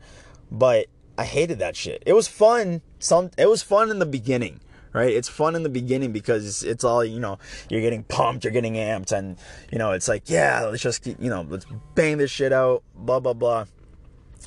but 0.52 0.88
I 1.18 1.24
hated 1.24 1.60
that 1.60 1.76
shit. 1.76 2.04
It 2.06 2.14
was 2.14 2.28
fun. 2.28 2.82
Some 3.00 3.32
it 3.38 3.50
was 3.50 3.64
fun 3.64 3.90
in 3.90 4.00
the 4.00 4.06
beginning 4.06 4.60
right? 4.94 5.14
It's 5.14 5.30
fun 5.30 5.56
in 5.56 5.64
the 5.64 5.70
beginning 5.70 6.12
because 6.12 6.64
it's 6.64 6.84
all, 6.84 7.04
you 7.04 7.20
know, 7.20 7.40
you're 7.70 7.82
getting 7.82 8.04
pumped, 8.04 8.44
you're 8.44 8.54
getting 8.54 8.76
amped, 8.76 9.12
and, 9.12 9.38
you 9.72 9.78
know, 9.78 9.92
it's 9.92 10.08
like, 10.08 10.30
yeah, 10.30 10.66
let's 10.66 10.82
just, 10.82 11.06
you 11.06 11.30
know, 11.30 11.46
let's 11.48 11.66
bang 11.96 12.18
this 12.18 12.32
shit 12.32 12.54
out, 12.54 12.84
blah, 12.96 13.20
blah, 13.20 13.34
blah. 13.34 13.66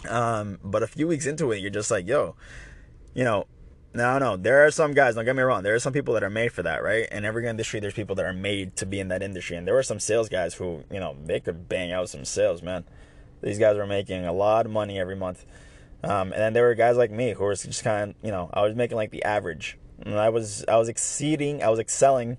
Um, 0.09 0.59
but 0.65 0.83
a 0.83 0.87
few 0.87 1.07
weeks 1.07 1.27
into 1.27 1.53
it, 1.53 1.59
you're 1.59 1.71
just 1.71 1.91
like, 1.91 2.07
yo, 2.07 2.35
you 3.15 3.25
know, 3.25 3.47
no, 3.93 4.19
no, 4.19 4.37
there 4.37 4.65
are 4.65 4.71
some 4.71 4.95
guys, 4.95 5.17
don't 5.17 5.25
get 5.25 5.35
me 5.35 5.43
wrong, 5.43 5.63
there 5.63 5.75
are 5.75 5.81
some 5.81 5.93
people 5.93 6.15
that 6.15 6.23
are 6.23 6.31
made 6.31 6.53
for 6.53 6.63
that, 6.63 6.83
right? 6.83 7.09
In 7.11 7.25
every 7.25 7.47
industry, 7.49 7.81
there's 7.81 7.95
people 7.95 8.15
that 8.17 8.25
are 8.25 8.33
made 8.33 8.77
to 8.77 8.87
be 8.87 9.01
in 9.01 9.09
that 9.09 9.23
industry. 9.23 9.57
And 9.57 9.67
there 9.67 9.75
were 9.75 9.83
some 9.83 9.99
sales 9.99 10.29
guys 10.29 10.55
who, 10.55 10.85
you 10.93 11.01
know, 11.01 11.17
they 11.25 11.41
could 11.41 11.69
bang 11.69 11.91
out 11.91 12.09
some 12.09 12.25
sales, 12.25 12.63
man. 12.63 12.85
These 13.43 13.59
guys 13.59 13.77
were 13.77 13.87
making 13.87 14.25
a 14.25 14.33
lot 14.33 14.67
of 14.67 14.73
money 14.73 15.01
every 15.01 15.17
month. 15.17 15.45
Um, 16.05 16.33
and 16.33 16.41
then 16.41 16.53
there 16.53 16.65
were 16.65 16.75
guys 16.75 16.97
like 16.97 17.11
me 17.11 17.33
who 17.33 17.43
were 17.43 17.55
just 17.55 17.83
kind 17.83 18.11
of, 18.11 18.17
you 18.23 18.31
know, 18.31 18.49
I 18.55 18.63
was 18.63 18.75
making 18.77 18.97
like 18.97 19.11
the 19.11 19.25
average 19.25 19.77
and 20.05 20.19
I 20.19 20.29
was 20.29 20.65
I 20.69 20.77
was 20.77 20.89
exceeding, 20.89 21.63
I 21.63 21.69
was 21.69 21.79
excelling, 21.79 22.39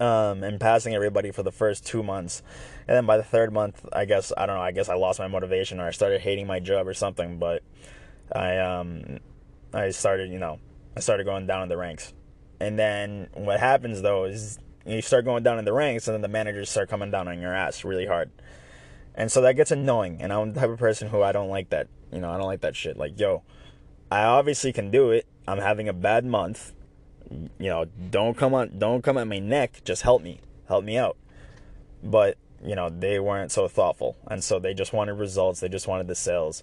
um, 0.00 0.42
and 0.42 0.60
passing 0.60 0.94
everybody 0.94 1.30
for 1.30 1.42
the 1.42 1.52
first 1.52 1.86
two 1.86 2.02
months, 2.02 2.42
and 2.86 2.96
then 2.96 3.06
by 3.06 3.16
the 3.16 3.22
third 3.22 3.52
month, 3.52 3.86
I 3.92 4.04
guess 4.04 4.32
I 4.36 4.46
don't 4.46 4.56
know, 4.56 4.62
I 4.62 4.72
guess 4.72 4.88
I 4.88 4.94
lost 4.94 5.18
my 5.18 5.28
motivation 5.28 5.80
or 5.80 5.86
I 5.86 5.90
started 5.90 6.20
hating 6.20 6.46
my 6.46 6.60
job 6.60 6.86
or 6.86 6.94
something. 6.94 7.38
But 7.38 7.62
I 8.34 8.58
um, 8.58 9.18
I 9.72 9.90
started, 9.90 10.30
you 10.30 10.38
know, 10.38 10.58
I 10.96 11.00
started 11.00 11.24
going 11.24 11.46
down 11.46 11.62
in 11.62 11.68
the 11.68 11.76
ranks, 11.76 12.12
and 12.60 12.78
then 12.78 13.28
what 13.34 13.60
happens 13.60 14.02
though 14.02 14.24
is 14.24 14.58
you 14.84 15.02
start 15.02 15.24
going 15.24 15.42
down 15.42 15.58
in 15.58 15.64
the 15.64 15.72
ranks, 15.72 16.08
and 16.08 16.14
then 16.14 16.22
the 16.22 16.28
managers 16.28 16.70
start 16.70 16.88
coming 16.88 17.10
down 17.10 17.28
on 17.28 17.40
your 17.40 17.54
ass 17.54 17.84
really 17.84 18.06
hard. 18.06 18.30
And 19.14 19.30
so 19.30 19.42
that 19.42 19.56
gets 19.56 19.70
annoying, 19.70 20.22
and 20.22 20.32
I'm 20.32 20.54
the 20.54 20.60
type 20.60 20.70
of 20.70 20.78
person 20.78 21.08
who 21.08 21.22
I 21.22 21.32
don't 21.32 21.50
like 21.50 21.70
that. 21.70 21.88
You 22.10 22.20
know, 22.20 22.30
I 22.30 22.38
don't 22.38 22.46
like 22.46 22.62
that 22.62 22.74
shit. 22.74 22.96
Like, 22.96 23.18
yo, 23.18 23.42
I 24.12 24.24
obviously 24.24 24.74
can 24.74 24.90
do 24.90 25.10
it. 25.10 25.26
I'm 25.48 25.56
having 25.56 25.88
a 25.88 25.94
bad 25.94 26.26
month. 26.26 26.74
You 27.30 27.70
know, 27.70 27.86
don't 28.10 28.36
come 28.36 28.52
on 28.52 28.78
don't 28.78 29.02
come 29.02 29.16
at 29.16 29.26
my 29.26 29.38
neck, 29.38 29.80
just 29.86 30.02
help 30.02 30.20
me. 30.20 30.42
Help 30.68 30.84
me 30.84 30.98
out. 30.98 31.16
But, 32.04 32.36
you 32.62 32.74
know, 32.74 32.90
they 32.90 33.18
weren't 33.18 33.50
so 33.50 33.68
thoughtful. 33.68 34.18
And 34.26 34.44
so 34.44 34.58
they 34.58 34.74
just 34.74 34.92
wanted 34.92 35.14
results, 35.14 35.60
they 35.60 35.70
just 35.70 35.88
wanted 35.88 36.08
the 36.08 36.14
sales. 36.14 36.62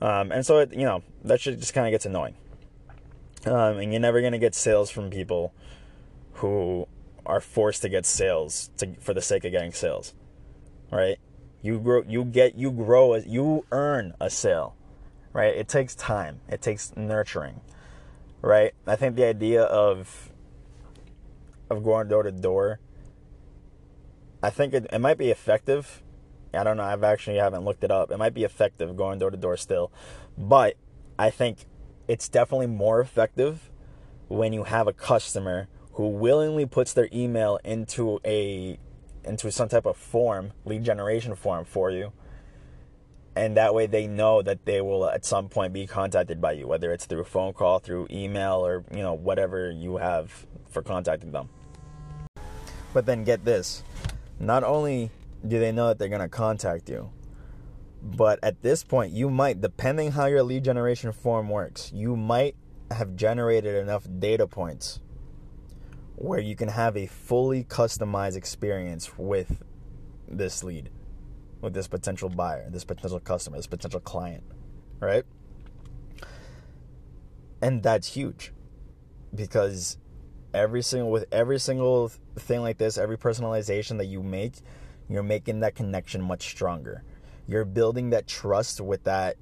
Um, 0.00 0.30
and 0.30 0.46
so 0.46 0.60
it, 0.60 0.74
you 0.74 0.84
know, 0.84 1.02
that 1.24 1.40
shit 1.40 1.58
just 1.58 1.74
kind 1.74 1.88
of 1.88 1.90
gets 1.90 2.06
annoying. 2.06 2.36
Um, 3.46 3.78
and 3.78 3.92
you're 3.92 4.00
never 4.00 4.20
going 4.20 4.34
to 4.34 4.38
get 4.38 4.54
sales 4.54 4.88
from 4.88 5.10
people 5.10 5.52
who 6.34 6.86
are 7.24 7.40
forced 7.40 7.82
to 7.82 7.88
get 7.88 8.06
sales 8.06 8.70
to, 8.76 8.94
for 9.00 9.12
the 9.12 9.22
sake 9.22 9.44
of 9.44 9.50
getting 9.50 9.72
sales. 9.72 10.14
Right? 10.92 11.18
You 11.62 11.80
grow 11.80 12.04
you 12.06 12.24
get 12.24 12.54
you 12.54 12.70
grow 12.70 13.16
you 13.16 13.66
earn 13.72 14.14
a 14.20 14.30
sale 14.30 14.76
right? 15.36 15.54
It 15.54 15.68
takes 15.68 15.94
time, 15.94 16.40
it 16.48 16.62
takes 16.62 16.96
nurturing, 16.96 17.60
right? 18.40 18.72
I 18.86 18.96
think 18.96 19.16
the 19.16 19.26
idea 19.26 19.64
of 19.64 20.32
of 21.68 21.84
going 21.84 22.08
door 22.08 22.22
to 22.22 22.32
door, 22.32 22.80
I 24.42 24.48
think 24.48 24.72
it, 24.72 24.86
it 24.90 24.98
might 24.98 25.18
be 25.18 25.30
effective. 25.30 26.02
I 26.54 26.64
don't 26.64 26.78
know. 26.78 26.84
I've 26.84 27.04
actually 27.04 27.36
haven't 27.36 27.66
looked 27.66 27.84
it 27.84 27.90
up. 27.90 28.10
It 28.10 28.16
might 28.16 28.32
be 28.32 28.44
effective 28.44 28.96
going 28.96 29.18
door 29.18 29.30
to 29.30 29.36
door 29.36 29.58
still, 29.58 29.92
but 30.38 30.76
I 31.18 31.28
think 31.28 31.66
it's 32.08 32.30
definitely 32.30 32.68
more 32.68 33.00
effective 33.00 33.70
when 34.28 34.54
you 34.54 34.64
have 34.64 34.88
a 34.88 34.94
customer 34.94 35.68
who 35.92 36.08
willingly 36.08 36.64
puts 36.64 36.94
their 36.94 37.10
email 37.12 37.58
into 37.62 38.20
a 38.24 38.78
into 39.22 39.52
some 39.52 39.68
type 39.68 39.84
of 39.84 39.98
form, 39.98 40.52
lead 40.64 40.82
generation 40.82 41.34
form 41.34 41.66
for 41.66 41.90
you 41.90 42.14
and 43.36 43.56
that 43.56 43.74
way 43.74 43.86
they 43.86 44.06
know 44.06 44.42
that 44.42 44.64
they 44.64 44.80
will 44.80 45.06
at 45.06 45.24
some 45.24 45.48
point 45.48 45.72
be 45.72 45.86
contacted 45.86 46.40
by 46.40 46.52
you 46.52 46.66
whether 46.66 46.92
it's 46.92 47.06
through 47.06 47.24
phone 47.24 47.52
call 47.52 47.78
through 47.78 48.06
email 48.10 48.66
or 48.66 48.84
you 48.90 49.02
know 49.02 49.14
whatever 49.14 49.70
you 49.70 49.98
have 49.98 50.46
for 50.70 50.82
contacting 50.82 51.32
them. 51.32 51.48
But 52.92 53.06
then 53.06 53.24
get 53.24 53.44
this. 53.44 53.82
Not 54.40 54.64
only 54.64 55.10
do 55.46 55.58
they 55.58 55.70
know 55.70 55.88
that 55.88 55.98
they're 55.98 56.08
going 56.08 56.20
to 56.20 56.28
contact 56.28 56.88
you 56.88 57.10
but 58.02 58.38
at 58.42 58.62
this 58.62 58.84
point 58.84 59.12
you 59.12 59.28
might 59.28 59.60
depending 59.60 60.12
how 60.12 60.26
your 60.26 60.42
lead 60.42 60.64
generation 60.64 61.12
form 61.12 61.48
works 61.48 61.90
you 61.92 62.16
might 62.16 62.54
have 62.90 63.16
generated 63.16 63.74
enough 63.74 64.06
data 64.18 64.46
points 64.46 65.00
where 66.14 66.38
you 66.38 66.54
can 66.54 66.68
have 66.68 66.96
a 66.96 67.06
fully 67.06 67.64
customized 67.64 68.36
experience 68.36 69.18
with 69.18 69.62
this 70.28 70.62
lead 70.62 70.88
with 71.60 71.74
this 71.74 71.88
potential 71.88 72.28
buyer, 72.28 72.68
this 72.70 72.84
potential 72.84 73.20
customer, 73.20 73.56
this 73.56 73.66
potential 73.66 74.00
client, 74.00 74.44
right? 75.00 75.24
And 77.62 77.82
that's 77.82 78.08
huge 78.08 78.52
because 79.34 79.98
every 80.52 80.82
single 80.82 81.10
with 81.10 81.26
every 81.32 81.58
single 81.58 82.10
thing 82.36 82.60
like 82.60 82.78
this, 82.78 82.98
every 82.98 83.16
personalization 83.16 83.98
that 83.98 84.06
you 84.06 84.22
make, 84.22 84.54
you're 85.08 85.22
making 85.22 85.60
that 85.60 85.74
connection 85.74 86.22
much 86.22 86.48
stronger. 86.48 87.02
You're 87.46 87.64
building 87.64 88.10
that 88.10 88.26
trust 88.26 88.80
with 88.80 89.04
that 89.04 89.36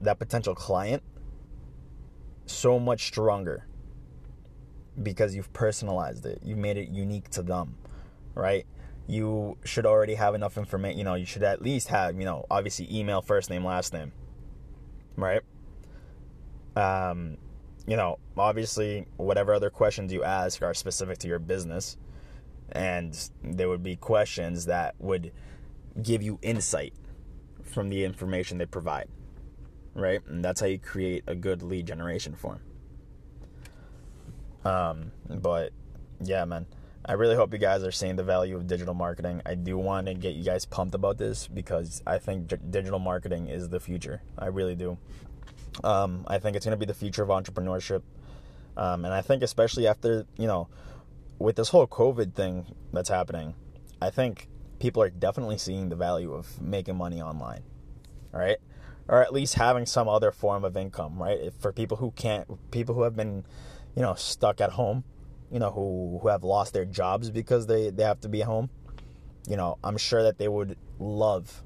that 0.00 0.18
potential 0.18 0.54
client 0.54 1.02
so 2.46 2.78
much 2.78 3.06
stronger 3.06 3.66
because 5.02 5.34
you've 5.34 5.52
personalized 5.52 6.26
it. 6.26 6.40
You've 6.44 6.58
made 6.58 6.76
it 6.76 6.88
unique 6.88 7.28
to 7.30 7.42
them, 7.42 7.76
right? 8.34 8.66
You 9.06 9.58
should 9.64 9.86
already 9.86 10.14
have 10.14 10.34
enough 10.34 10.56
information. 10.56 10.98
You 10.98 11.04
know, 11.04 11.14
you 11.14 11.26
should 11.26 11.42
at 11.42 11.62
least 11.62 11.88
have, 11.88 12.18
you 12.18 12.24
know, 12.24 12.46
obviously 12.50 12.88
email, 12.94 13.20
first 13.20 13.50
name, 13.50 13.64
last 13.64 13.92
name, 13.92 14.12
right? 15.16 15.42
Um, 16.76 17.36
you 17.86 17.96
know, 17.96 18.18
obviously, 18.36 19.06
whatever 19.16 19.52
other 19.52 19.70
questions 19.70 20.12
you 20.12 20.24
ask 20.24 20.62
are 20.62 20.74
specific 20.74 21.18
to 21.18 21.28
your 21.28 21.38
business, 21.38 21.96
and 22.72 23.30
there 23.42 23.68
would 23.68 23.82
be 23.82 23.96
questions 23.96 24.66
that 24.66 24.94
would 24.98 25.32
give 26.02 26.22
you 26.22 26.38
insight 26.42 26.94
from 27.62 27.90
the 27.90 28.04
information 28.04 28.58
they 28.58 28.66
provide, 28.66 29.08
right? 29.94 30.20
And 30.26 30.44
that's 30.44 30.60
how 30.60 30.66
you 30.66 30.78
create 30.78 31.24
a 31.26 31.34
good 31.34 31.62
lead 31.62 31.86
generation 31.86 32.34
form. 32.34 32.60
Um, 34.64 35.12
but 35.28 35.72
yeah, 36.20 36.44
man. 36.46 36.66
I 37.06 37.12
really 37.12 37.36
hope 37.36 37.52
you 37.52 37.58
guys 37.58 37.84
are 37.84 37.92
seeing 37.92 38.16
the 38.16 38.24
value 38.24 38.56
of 38.56 38.66
digital 38.66 38.94
marketing. 38.94 39.42
I 39.44 39.56
do 39.56 39.76
want 39.76 40.06
to 40.06 40.14
get 40.14 40.34
you 40.34 40.42
guys 40.42 40.64
pumped 40.64 40.94
about 40.94 41.18
this 41.18 41.46
because 41.46 42.02
I 42.06 42.16
think 42.16 42.48
digital 42.70 42.98
marketing 42.98 43.48
is 43.48 43.68
the 43.68 43.78
future. 43.78 44.22
I 44.38 44.46
really 44.46 44.74
do. 44.74 44.96
Um, 45.82 46.24
I 46.26 46.38
think 46.38 46.56
it's 46.56 46.64
going 46.64 46.78
to 46.78 46.78
be 46.78 46.86
the 46.86 46.94
future 46.94 47.22
of 47.22 47.28
entrepreneurship. 47.28 48.02
Um, 48.76 49.04
and 49.04 49.12
I 49.12 49.20
think, 49.20 49.42
especially 49.42 49.86
after, 49.86 50.24
you 50.38 50.46
know, 50.46 50.68
with 51.38 51.56
this 51.56 51.68
whole 51.68 51.86
COVID 51.86 52.34
thing 52.34 52.74
that's 52.92 53.10
happening, 53.10 53.54
I 54.00 54.08
think 54.08 54.48
people 54.78 55.02
are 55.02 55.10
definitely 55.10 55.58
seeing 55.58 55.90
the 55.90 55.96
value 55.96 56.32
of 56.32 56.60
making 56.60 56.96
money 56.96 57.20
online, 57.20 57.64
right? 58.32 58.56
Or 59.08 59.22
at 59.22 59.32
least 59.32 59.54
having 59.54 59.84
some 59.84 60.08
other 60.08 60.32
form 60.32 60.64
of 60.64 60.74
income, 60.74 61.22
right? 61.22 61.52
For 61.58 61.70
people 61.70 61.98
who 61.98 62.12
can't, 62.12 62.70
people 62.70 62.94
who 62.94 63.02
have 63.02 63.14
been, 63.14 63.44
you 63.94 64.00
know, 64.00 64.14
stuck 64.14 64.62
at 64.62 64.70
home, 64.70 65.04
you 65.50 65.58
know, 65.58 65.70
who 65.70 66.18
who 66.20 66.28
have 66.28 66.44
lost 66.44 66.72
their 66.72 66.84
jobs 66.84 67.30
because 67.30 67.66
they 67.66 67.90
they 67.90 68.04
have 68.04 68.20
to 68.20 68.28
be 68.28 68.40
home, 68.40 68.70
you 69.48 69.56
know, 69.56 69.78
I'm 69.84 69.96
sure 69.96 70.22
that 70.22 70.38
they 70.38 70.48
would 70.48 70.76
love 70.98 71.62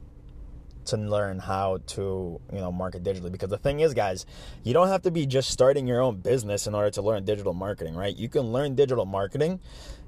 to 0.88 0.96
learn 0.96 1.38
how 1.38 1.78
to 1.86 2.40
you 2.52 2.58
know 2.58 2.72
market 2.72 3.02
digitally. 3.02 3.30
Because 3.30 3.50
the 3.50 3.58
thing 3.58 3.80
is 3.80 3.94
guys 3.94 4.26
you 4.64 4.72
don't 4.72 4.88
have 4.88 5.02
to 5.02 5.10
be 5.10 5.26
just 5.26 5.50
starting 5.50 5.86
your 5.86 6.00
own 6.00 6.16
business 6.16 6.66
in 6.66 6.74
order 6.74 6.90
to 6.90 7.02
learn 7.02 7.24
digital 7.24 7.54
marketing 7.54 7.94
right? 7.94 8.16
You 8.16 8.28
can 8.28 8.52
learn 8.52 8.74
digital 8.74 9.04
marketing 9.04 9.60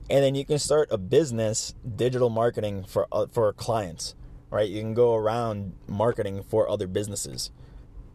and 0.09 0.25
then 0.25 0.35
you 0.35 0.45
can 0.45 0.59
start 0.59 0.89
a 0.91 0.99
business 0.99 1.75
digital 1.97 2.31
marketing 2.31 2.85
for 2.85 3.07
uh, 3.13 3.27
for 3.27 3.53
clients 3.53 4.15
right? 4.51 4.69
You 4.69 4.81
can 4.81 4.95
go 4.95 5.15
around 5.15 5.75
marketing 5.87 6.43
for 6.43 6.69
other 6.69 6.87
businesses 6.87 7.51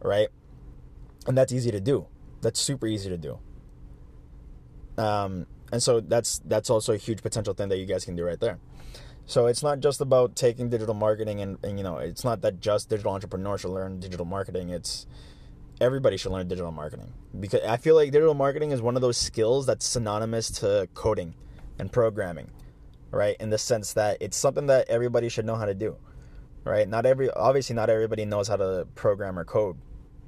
right? 0.00 0.28
And 1.26 1.38
that's 1.38 1.52
easy 1.52 1.70
to 1.70 1.80
do. 1.80 2.06
That's 2.42 2.60
super 2.60 2.86
easy 2.86 3.08
to 3.08 3.16
do 3.16 3.38
um 4.98 5.46
and 5.72 5.82
so 5.82 6.00
that's 6.00 6.40
that's 6.46 6.70
also 6.70 6.92
a 6.92 6.96
huge 6.96 7.22
potential 7.22 7.54
thing 7.54 7.68
that 7.68 7.78
you 7.78 7.86
guys 7.86 8.04
can 8.04 8.16
do 8.16 8.24
right 8.24 8.40
there 8.40 8.58
so 9.28 9.46
it's 9.46 9.62
not 9.62 9.80
just 9.80 10.00
about 10.00 10.36
taking 10.36 10.70
digital 10.70 10.94
marketing 10.94 11.40
and, 11.40 11.58
and 11.64 11.78
you 11.78 11.82
know, 11.82 11.98
it's 11.98 12.22
not 12.22 12.42
that 12.42 12.60
just 12.60 12.88
digital 12.88 13.12
entrepreneurs 13.12 13.62
should 13.62 13.72
learn 13.72 13.98
digital 13.98 14.24
marketing. 14.24 14.70
It's 14.70 15.04
everybody 15.80 16.16
should 16.16 16.30
learn 16.30 16.46
digital 16.46 16.70
marketing 16.70 17.12
because 17.38 17.60
I 17.62 17.76
feel 17.76 17.96
like 17.96 18.12
digital 18.12 18.34
marketing 18.34 18.70
is 18.70 18.80
one 18.80 18.94
of 18.94 19.02
those 19.02 19.16
skills 19.16 19.66
that's 19.66 19.84
synonymous 19.84 20.48
to 20.60 20.88
coding 20.94 21.34
and 21.76 21.90
programming, 21.90 22.52
right? 23.10 23.36
In 23.40 23.50
the 23.50 23.58
sense 23.58 23.94
that 23.94 24.18
it's 24.20 24.36
something 24.36 24.68
that 24.68 24.88
everybody 24.88 25.28
should 25.28 25.44
know 25.44 25.56
how 25.56 25.66
to 25.66 25.74
do, 25.74 25.96
right? 26.62 26.88
Not 26.88 27.04
every 27.04 27.28
obviously 27.28 27.74
not 27.74 27.90
everybody 27.90 28.24
knows 28.24 28.46
how 28.46 28.56
to 28.56 28.86
program 28.94 29.40
or 29.40 29.44
code 29.44 29.76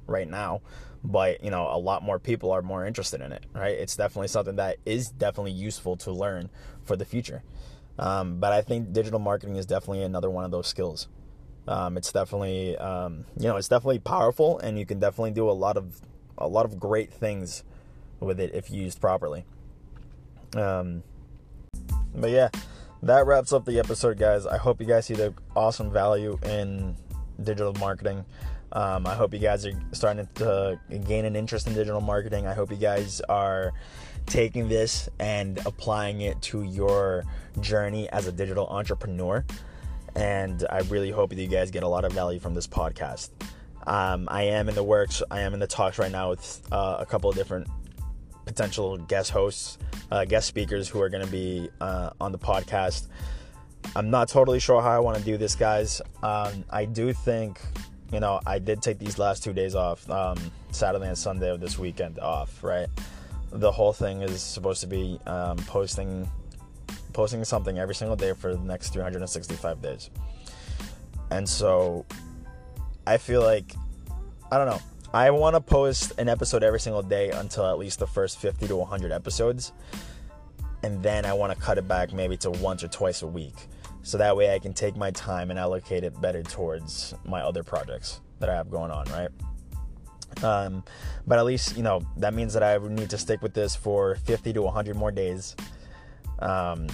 right 0.09 0.27
now, 0.27 0.61
but 1.03 1.43
you 1.43 1.51
know, 1.51 1.69
a 1.71 1.77
lot 1.77 2.03
more 2.03 2.19
people 2.19 2.51
are 2.51 2.61
more 2.61 2.85
interested 2.85 3.21
in 3.21 3.31
it, 3.31 3.45
right? 3.53 3.77
It's 3.77 3.95
definitely 3.95 4.27
something 4.27 4.57
that 4.57 4.77
is 4.85 5.09
definitely 5.09 5.51
useful 5.51 5.95
to 5.97 6.11
learn 6.11 6.49
for 6.83 6.95
the 6.95 7.05
future. 7.05 7.43
Um, 7.97 8.39
but 8.39 8.53
I 8.53 8.61
think 8.61 8.93
digital 8.93 9.19
marketing 9.19 9.57
is 9.57 9.65
definitely 9.65 10.03
another 10.03 10.29
one 10.29 10.45
of 10.45 10.51
those 10.51 10.67
skills. 10.67 11.07
Um, 11.67 11.97
it's 11.97 12.11
definitely 12.11 12.77
um, 12.77 13.25
you 13.37 13.47
know 13.47 13.57
it's 13.57 13.67
definitely 13.67 13.99
powerful, 13.99 14.57
and 14.59 14.79
you 14.79 14.85
can 14.85 14.99
definitely 14.99 15.31
do 15.31 15.49
a 15.49 15.51
lot 15.51 15.77
of 15.77 16.01
a 16.37 16.47
lot 16.47 16.65
of 16.65 16.79
great 16.79 17.13
things 17.13 17.63
with 18.19 18.39
it 18.39 18.51
if 18.53 18.71
used 18.71 18.99
properly. 18.99 19.45
Um, 20.55 21.03
but 22.15 22.31
yeah, 22.31 22.49
that 23.03 23.25
wraps 23.25 23.53
up 23.53 23.65
the 23.65 23.79
episode, 23.79 24.17
guys. 24.17 24.45
I 24.45 24.57
hope 24.57 24.81
you 24.81 24.87
guys 24.87 25.05
see 25.05 25.13
the 25.13 25.33
awesome 25.55 25.91
value 25.91 26.39
in 26.43 26.95
digital 27.41 27.73
marketing. 27.73 28.25
Um, 28.71 29.07
I 29.07 29.15
hope 29.15 29.33
you 29.33 29.39
guys 29.39 29.65
are 29.65 29.73
starting 29.91 30.27
to 30.35 30.79
gain 31.07 31.25
an 31.25 31.35
interest 31.35 31.67
in 31.67 31.73
digital 31.73 32.01
marketing. 32.01 32.47
I 32.47 32.53
hope 32.53 32.71
you 32.71 32.77
guys 32.77 33.21
are 33.21 33.73
taking 34.25 34.69
this 34.69 35.09
and 35.19 35.59
applying 35.65 36.21
it 36.21 36.41
to 36.43 36.63
your 36.63 37.23
journey 37.59 38.09
as 38.09 38.27
a 38.27 38.31
digital 38.31 38.67
entrepreneur. 38.67 39.43
And 40.15 40.65
I 40.69 40.79
really 40.81 41.11
hope 41.11 41.31
that 41.31 41.39
you 41.39 41.47
guys 41.47 41.71
get 41.71 41.83
a 41.83 41.87
lot 41.87 42.05
of 42.05 42.11
value 42.11 42.39
from 42.39 42.53
this 42.53 42.67
podcast. 42.67 43.29
Um, 43.87 44.27
I 44.29 44.43
am 44.43 44.69
in 44.69 44.75
the 44.75 44.83
works, 44.83 45.23
I 45.31 45.41
am 45.41 45.53
in 45.53 45.59
the 45.59 45.67
talks 45.67 45.97
right 45.97 46.11
now 46.11 46.31
with 46.31 46.61
uh, 46.71 46.97
a 46.99 47.05
couple 47.05 47.29
of 47.29 47.35
different 47.35 47.67
potential 48.45 48.97
guest 48.97 49.31
hosts, 49.31 49.77
uh, 50.11 50.25
guest 50.25 50.47
speakers 50.47 50.89
who 50.89 51.01
are 51.01 51.09
going 51.09 51.25
to 51.25 51.31
be 51.31 51.69
uh, 51.79 52.11
on 52.19 52.31
the 52.31 52.37
podcast. 52.37 53.07
I'm 53.95 54.09
not 54.09 54.27
totally 54.27 54.59
sure 54.59 54.81
how 54.81 54.91
I 54.91 54.99
want 54.99 55.17
to 55.17 55.23
do 55.23 55.37
this, 55.37 55.55
guys. 55.55 56.01
Um, 56.21 56.65
I 56.69 56.85
do 56.85 57.13
think, 57.13 57.59
you 58.11 58.19
know, 58.19 58.39
I 58.45 58.59
did 58.59 58.81
take 58.81 58.99
these 58.99 59.17
last 59.17 59.43
two 59.43 59.53
days 59.53 59.75
off, 59.75 60.09
um, 60.09 60.37
Saturday 60.71 61.07
and 61.07 61.17
Sunday 61.17 61.49
of 61.49 61.59
this 61.59 61.77
weekend 61.77 62.19
off, 62.19 62.63
right? 62.63 62.87
the 63.51 63.71
whole 63.71 63.93
thing 63.93 64.21
is 64.21 64.41
supposed 64.41 64.81
to 64.81 64.87
be 64.87 65.19
um, 65.25 65.57
posting 65.57 66.29
posting 67.13 67.43
something 67.43 67.79
every 67.79 67.95
single 67.95 68.15
day 68.15 68.33
for 68.33 68.55
the 68.55 68.61
next 68.61 68.93
365 68.93 69.81
days. 69.81 70.09
And 71.31 71.47
so 71.47 72.05
I 73.07 73.17
feel 73.17 73.41
like 73.41 73.73
I 74.51 74.57
don't 74.57 74.67
know. 74.67 74.81
I 75.11 75.31
want 75.31 75.55
to 75.55 75.61
post 75.61 76.13
an 76.19 76.29
episode 76.29 76.63
every 76.63 76.79
single 76.79 77.01
day 77.01 77.31
until 77.31 77.65
at 77.65 77.79
least 77.79 77.97
the 77.97 78.05
first 78.05 78.37
50 78.37 78.67
to 78.67 78.75
100 78.75 79.11
episodes. 79.11 79.71
And 80.83 81.01
then 81.01 81.25
I 81.25 81.33
want 81.33 81.51
to 81.51 81.59
cut 81.59 81.79
it 81.79 81.87
back 81.87 82.13
maybe 82.13 82.37
to 82.37 82.51
once 82.51 82.83
or 82.83 82.87
twice 82.87 83.23
a 83.23 83.27
week. 83.27 83.55
So 84.03 84.17
that 84.17 84.35
way 84.35 84.53
I 84.53 84.59
can 84.59 84.73
take 84.73 84.95
my 84.95 85.11
time 85.11 85.49
and 85.49 85.59
allocate 85.59 86.03
it 86.03 86.19
better 86.21 86.41
towards 86.41 87.13
my 87.25 87.41
other 87.41 87.63
projects 87.63 88.21
that 88.39 88.49
I 88.49 88.55
have 88.55 88.69
going 88.71 88.91
on, 88.91 89.05
right? 89.11 89.29
Um, 90.43 90.83
but 91.27 91.37
at 91.37 91.45
least, 91.45 91.75
you 91.75 91.83
know, 91.83 92.01
that 92.17 92.33
means 92.33 92.53
that 92.53 92.63
I 92.63 92.77
need 92.87 93.09
to 93.09 93.17
stick 93.17 93.41
with 93.41 93.53
this 93.53 93.75
for 93.75 94.15
50 94.15 94.53
to 94.53 94.61
100 94.61 94.95
more 94.95 95.11
days 95.11 95.55
um, 96.39 96.87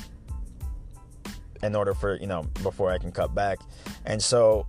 in 1.62 1.76
order 1.76 1.94
for, 1.94 2.16
you 2.16 2.28
know, 2.28 2.44
before 2.64 2.92
I 2.92 2.98
can 2.98 3.12
cut 3.12 3.36
back. 3.36 3.60
And 4.06 4.22
so 4.22 4.68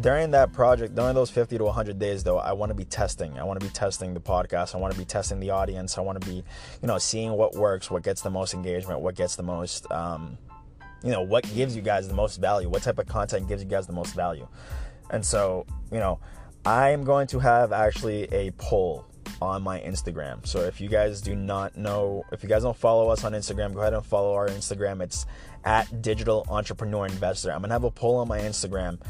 during 0.00 0.30
that 0.32 0.52
project, 0.52 0.94
during 0.94 1.14
those 1.14 1.30
50 1.30 1.58
to 1.58 1.64
100 1.64 1.98
days, 1.98 2.22
though, 2.22 2.38
I 2.38 2.52
want 2.52 2.70
to 2.70 2.74
be 2.74 2.84
testing. 2.84 3.38
I 3.38 3.44
want 3.44 3.58
to 3.60 3.66
be 3.66 3.72
testing 3.72 4.14
the 4.14 4.20
podcast. 4.20 4.74
I 4.74 4.78
want 4.78 4.92
to 4.92 4.98
be 4.98 5.04
testing 5.04 5.40
the 5.40 5.50
audience. 5.50 5.98
I 5.98 6.02
want 6.02 6.20
to 6.20 6.28
be, 6.28 6.36
you 6.36 6.88
know, 6.88 6.98
seeing 6.98 7.32
what 7.32 7.54
works, 7.54 7.90
what 7.90 8.02
gets 8.02 8.22
the 8.22 8.30
most 8.30 8.54
engagement, 8.54 9.00
what 9.00 9.14
gets 9.14 9.36
the 9.36 9.42
most, 9.42 9.90
um, 9.90 10.38
you 11.02 11.12
know, 11.12 11.22
what 11.22 11.44
gives 11.54 11.76
you 11.76 11.82
guys 11.82 12.08
the 12.08 12.14
most 12.14 12.36
value, 12.36 12.68
what 12.68 12.82
type 12.82 12.98
of 12.98 13.06
content 13.06 13.48
gives 13.48 13.62
you 13.62 13.68
guys 13.68 13.86
the 13.86 13.92
most 13.92 14.14
value. 14.14 14.46
And 15.10 15.24
so, 15.24 15.66
you 15.90 15.98
know, 15.98 16.18
I 16.64 16.90
am 16.90 17.04
going 17.04 17.26
to 17.28 17.38
have 17.38 17.72
actually 17.72 18.24
a 18.24 18.50
poll 18.52 19.06
on 19.40 19.62
my 19.62 19.80
Instagram. 19.80 20.46
So 20.46 20.60
if 20.60 20.80
you 20.80 20.88
guys 20.88 21.20
do 21.20 21.34
not 21.34 21.76
know, 21.76 22.24
if 22.32 22.42
you 22.42 22.48
guys 22.48 22.62
don't 22.62 22.76
follow 22.76 23.08
us 23.08 23.24
on 23.24 23.32
Instagram, 23.32 23.74
go 23.74 23.80
ahead 23.80 23.94
and 23.94 24.04
follow 24.04 24.34
our 24.34 24.48
Instagram. 24.48 25.00
It's 25.02 25.26
at 25.64 26.02
Digital 26.02 26.44
Entrepreneur 26.48 27.06
Investor. 27.06 27.52
I'm 27.52 27.60
gonna 27.60 27.74
have 27.74 27.84
a 27.84 27.90
poll 27.90 28.16
on 28.16 28.28
my 28.28 28.40
Instagram, 28.40 29.00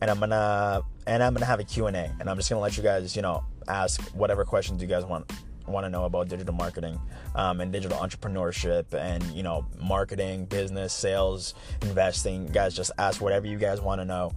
and 0.00 0.10
I'm 0.10 0.18
gonna 0.20 0.82
and 1.06 1.22
I'm 1.22 1.34
gonna 1.34 1.46
have 1.46 1.60
a 1.60 1.64
q&a 1.64 1.90
and 1.90 2.28
I'm 2.28 2.36
just 2.36 2.48
gonna 2.48 2.60
let 2.60 2.76
you 2.76 2.82
guys, 2.82 3.14
you 3.14 3.22
know, 3.22 3.44
ask 3.68 4.00
whatever 4.14 4.44
questions 4.44 4.80
you 4.80 4.88
guys 4.88 5.04
want 5.04 5.30
want 5.68 5.84
to 5.84 5.90
know 5.90 6.04
about 6.04 6.28
digital 6.28 6.54
marketing 6.54 7.00
um, 7.34 7.60
and 7.60 7.72
digital 7.72 7.98
entrepreneurship 7.98 8.94
and 8.94 9.22
you 9.32 9.42
know 9.42 9.66
marketing, 9.80 10.46
business, 10.46 10.92
sales, 10.92 11.54
investing. 11.82 12.46
Guys 12.46 12.74
just 12.74 12.92
ask 12.98 13.20
whatever 13.20 13.46
you 13.46 13.58
guys 13.58 13.80
want 13.80 14.00
to 14.00 14.04
know. 14.04 14.32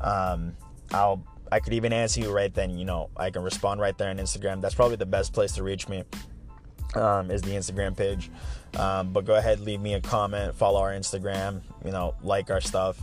Um, 0.00 0.56
I'll 0.92 1.24
I 1.50 1.60
could 1.60 1.74
even 1.74 1.92
answer 1.92 2.20
you 2.20 2.32
right 2.32 2.52
then. 2.52 2.76
You 2.78 2.84
know, 2.84 3.10
I 3.16 3.30
can 3.30 3.42
respond 3.42 3.80
right 3.80 3.96
there 3.96 4.10
on 4.10 4.18
Instagram. 4.18 4.60
That's 4.60 4.74
probably 4.74 4.96
the 4.96 5.06
best 5.06 5.32
place 5.32 5.52
to 5.52 5.62
reach 5.62 5.88
me. 5.88 6.04
Um, 6.94 7.30
is 7.30 7.42
the 7.42 7.50
Instagram 7.50 7.96
page. 7.96 8.30
Um, 8.76 9.12
but 9.12 9.24
go 9.24 9.34
ahead, 9.34 9.60
leave 9.60 9.80
me 9.80 9.94
a 9.94 10.00
comment, 10.00 10.54
follow 10.54 10.80
our 10.80 10.92
Instagram, 10.92 11.60
you 11.84 11.90
know, 11.90 12.14
like 12.22 12.50
our 12.50 12.60
stuff. 12.60 13.00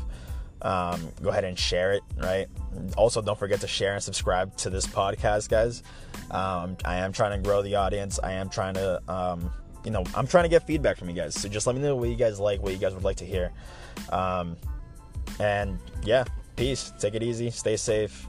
Um, 0.61 1.09
go 1.21 1.29
ahead 1.29 1.43
and 1.43 1.57
share 1.57 1.93
it, 1.93 2.03
right? 2.17 2.47
Also, 2.95 3.21
don't 3.21 3.37
forget 3.37 3.61
to 3.61 3.67
share 3.67 3.93
and 3.93 4.03
subscribe 4.03 4.55
to 4.57 4.69
this 4.69 4.85
podcast, 4.85 5.49
guys. 5.49 5.83
Um, 6.29 6.77
I 6.85 6.97
am 6.97 7.11
trying 7.11 7.41
to 7.41 7.47
grow 7.47 7.61
the 7.61 7.75
audience. 7.75 8.19
I 8.21 8.33
am 8.33 8.49
trying 8.49 8.75
to, 8.75 9.01
um, 9.07 9.51
you 9.83 9.91
know, 9.91 10.03
I'm 10.15 10.27
trying 10.27 10.43
to 10.43 10.49
get 10.49 10.67
feedback 10.67 10.97
from 10.97 11.09
you 11.09 11.15
guys. 11.15 11.35
So 11.35 11.49
just 11.49 11.65
let 11.67 11.75
me 11.75 11.81
know 11.81 11.95
what 11.95 12.09
you 12.09 12.15
guys 12.15 12.39
like, 12.39 12.61
what 12.61 12.73
you 12.73 12.79
guys 12.79 12.93
would 12.93 13.03
like 13.03 13.17
to 13.17 13.25
hear. 13.25 13.51
Um, 14.11 14.55
and 15.39 15.79
yeah, 16.03 16.25
peace. 16.55 16.93
Take 16.99 17.15
it 17.15 17.23
easy. 17.23 17.49
Stay 17.49 17.77
safe. 17.77 18.27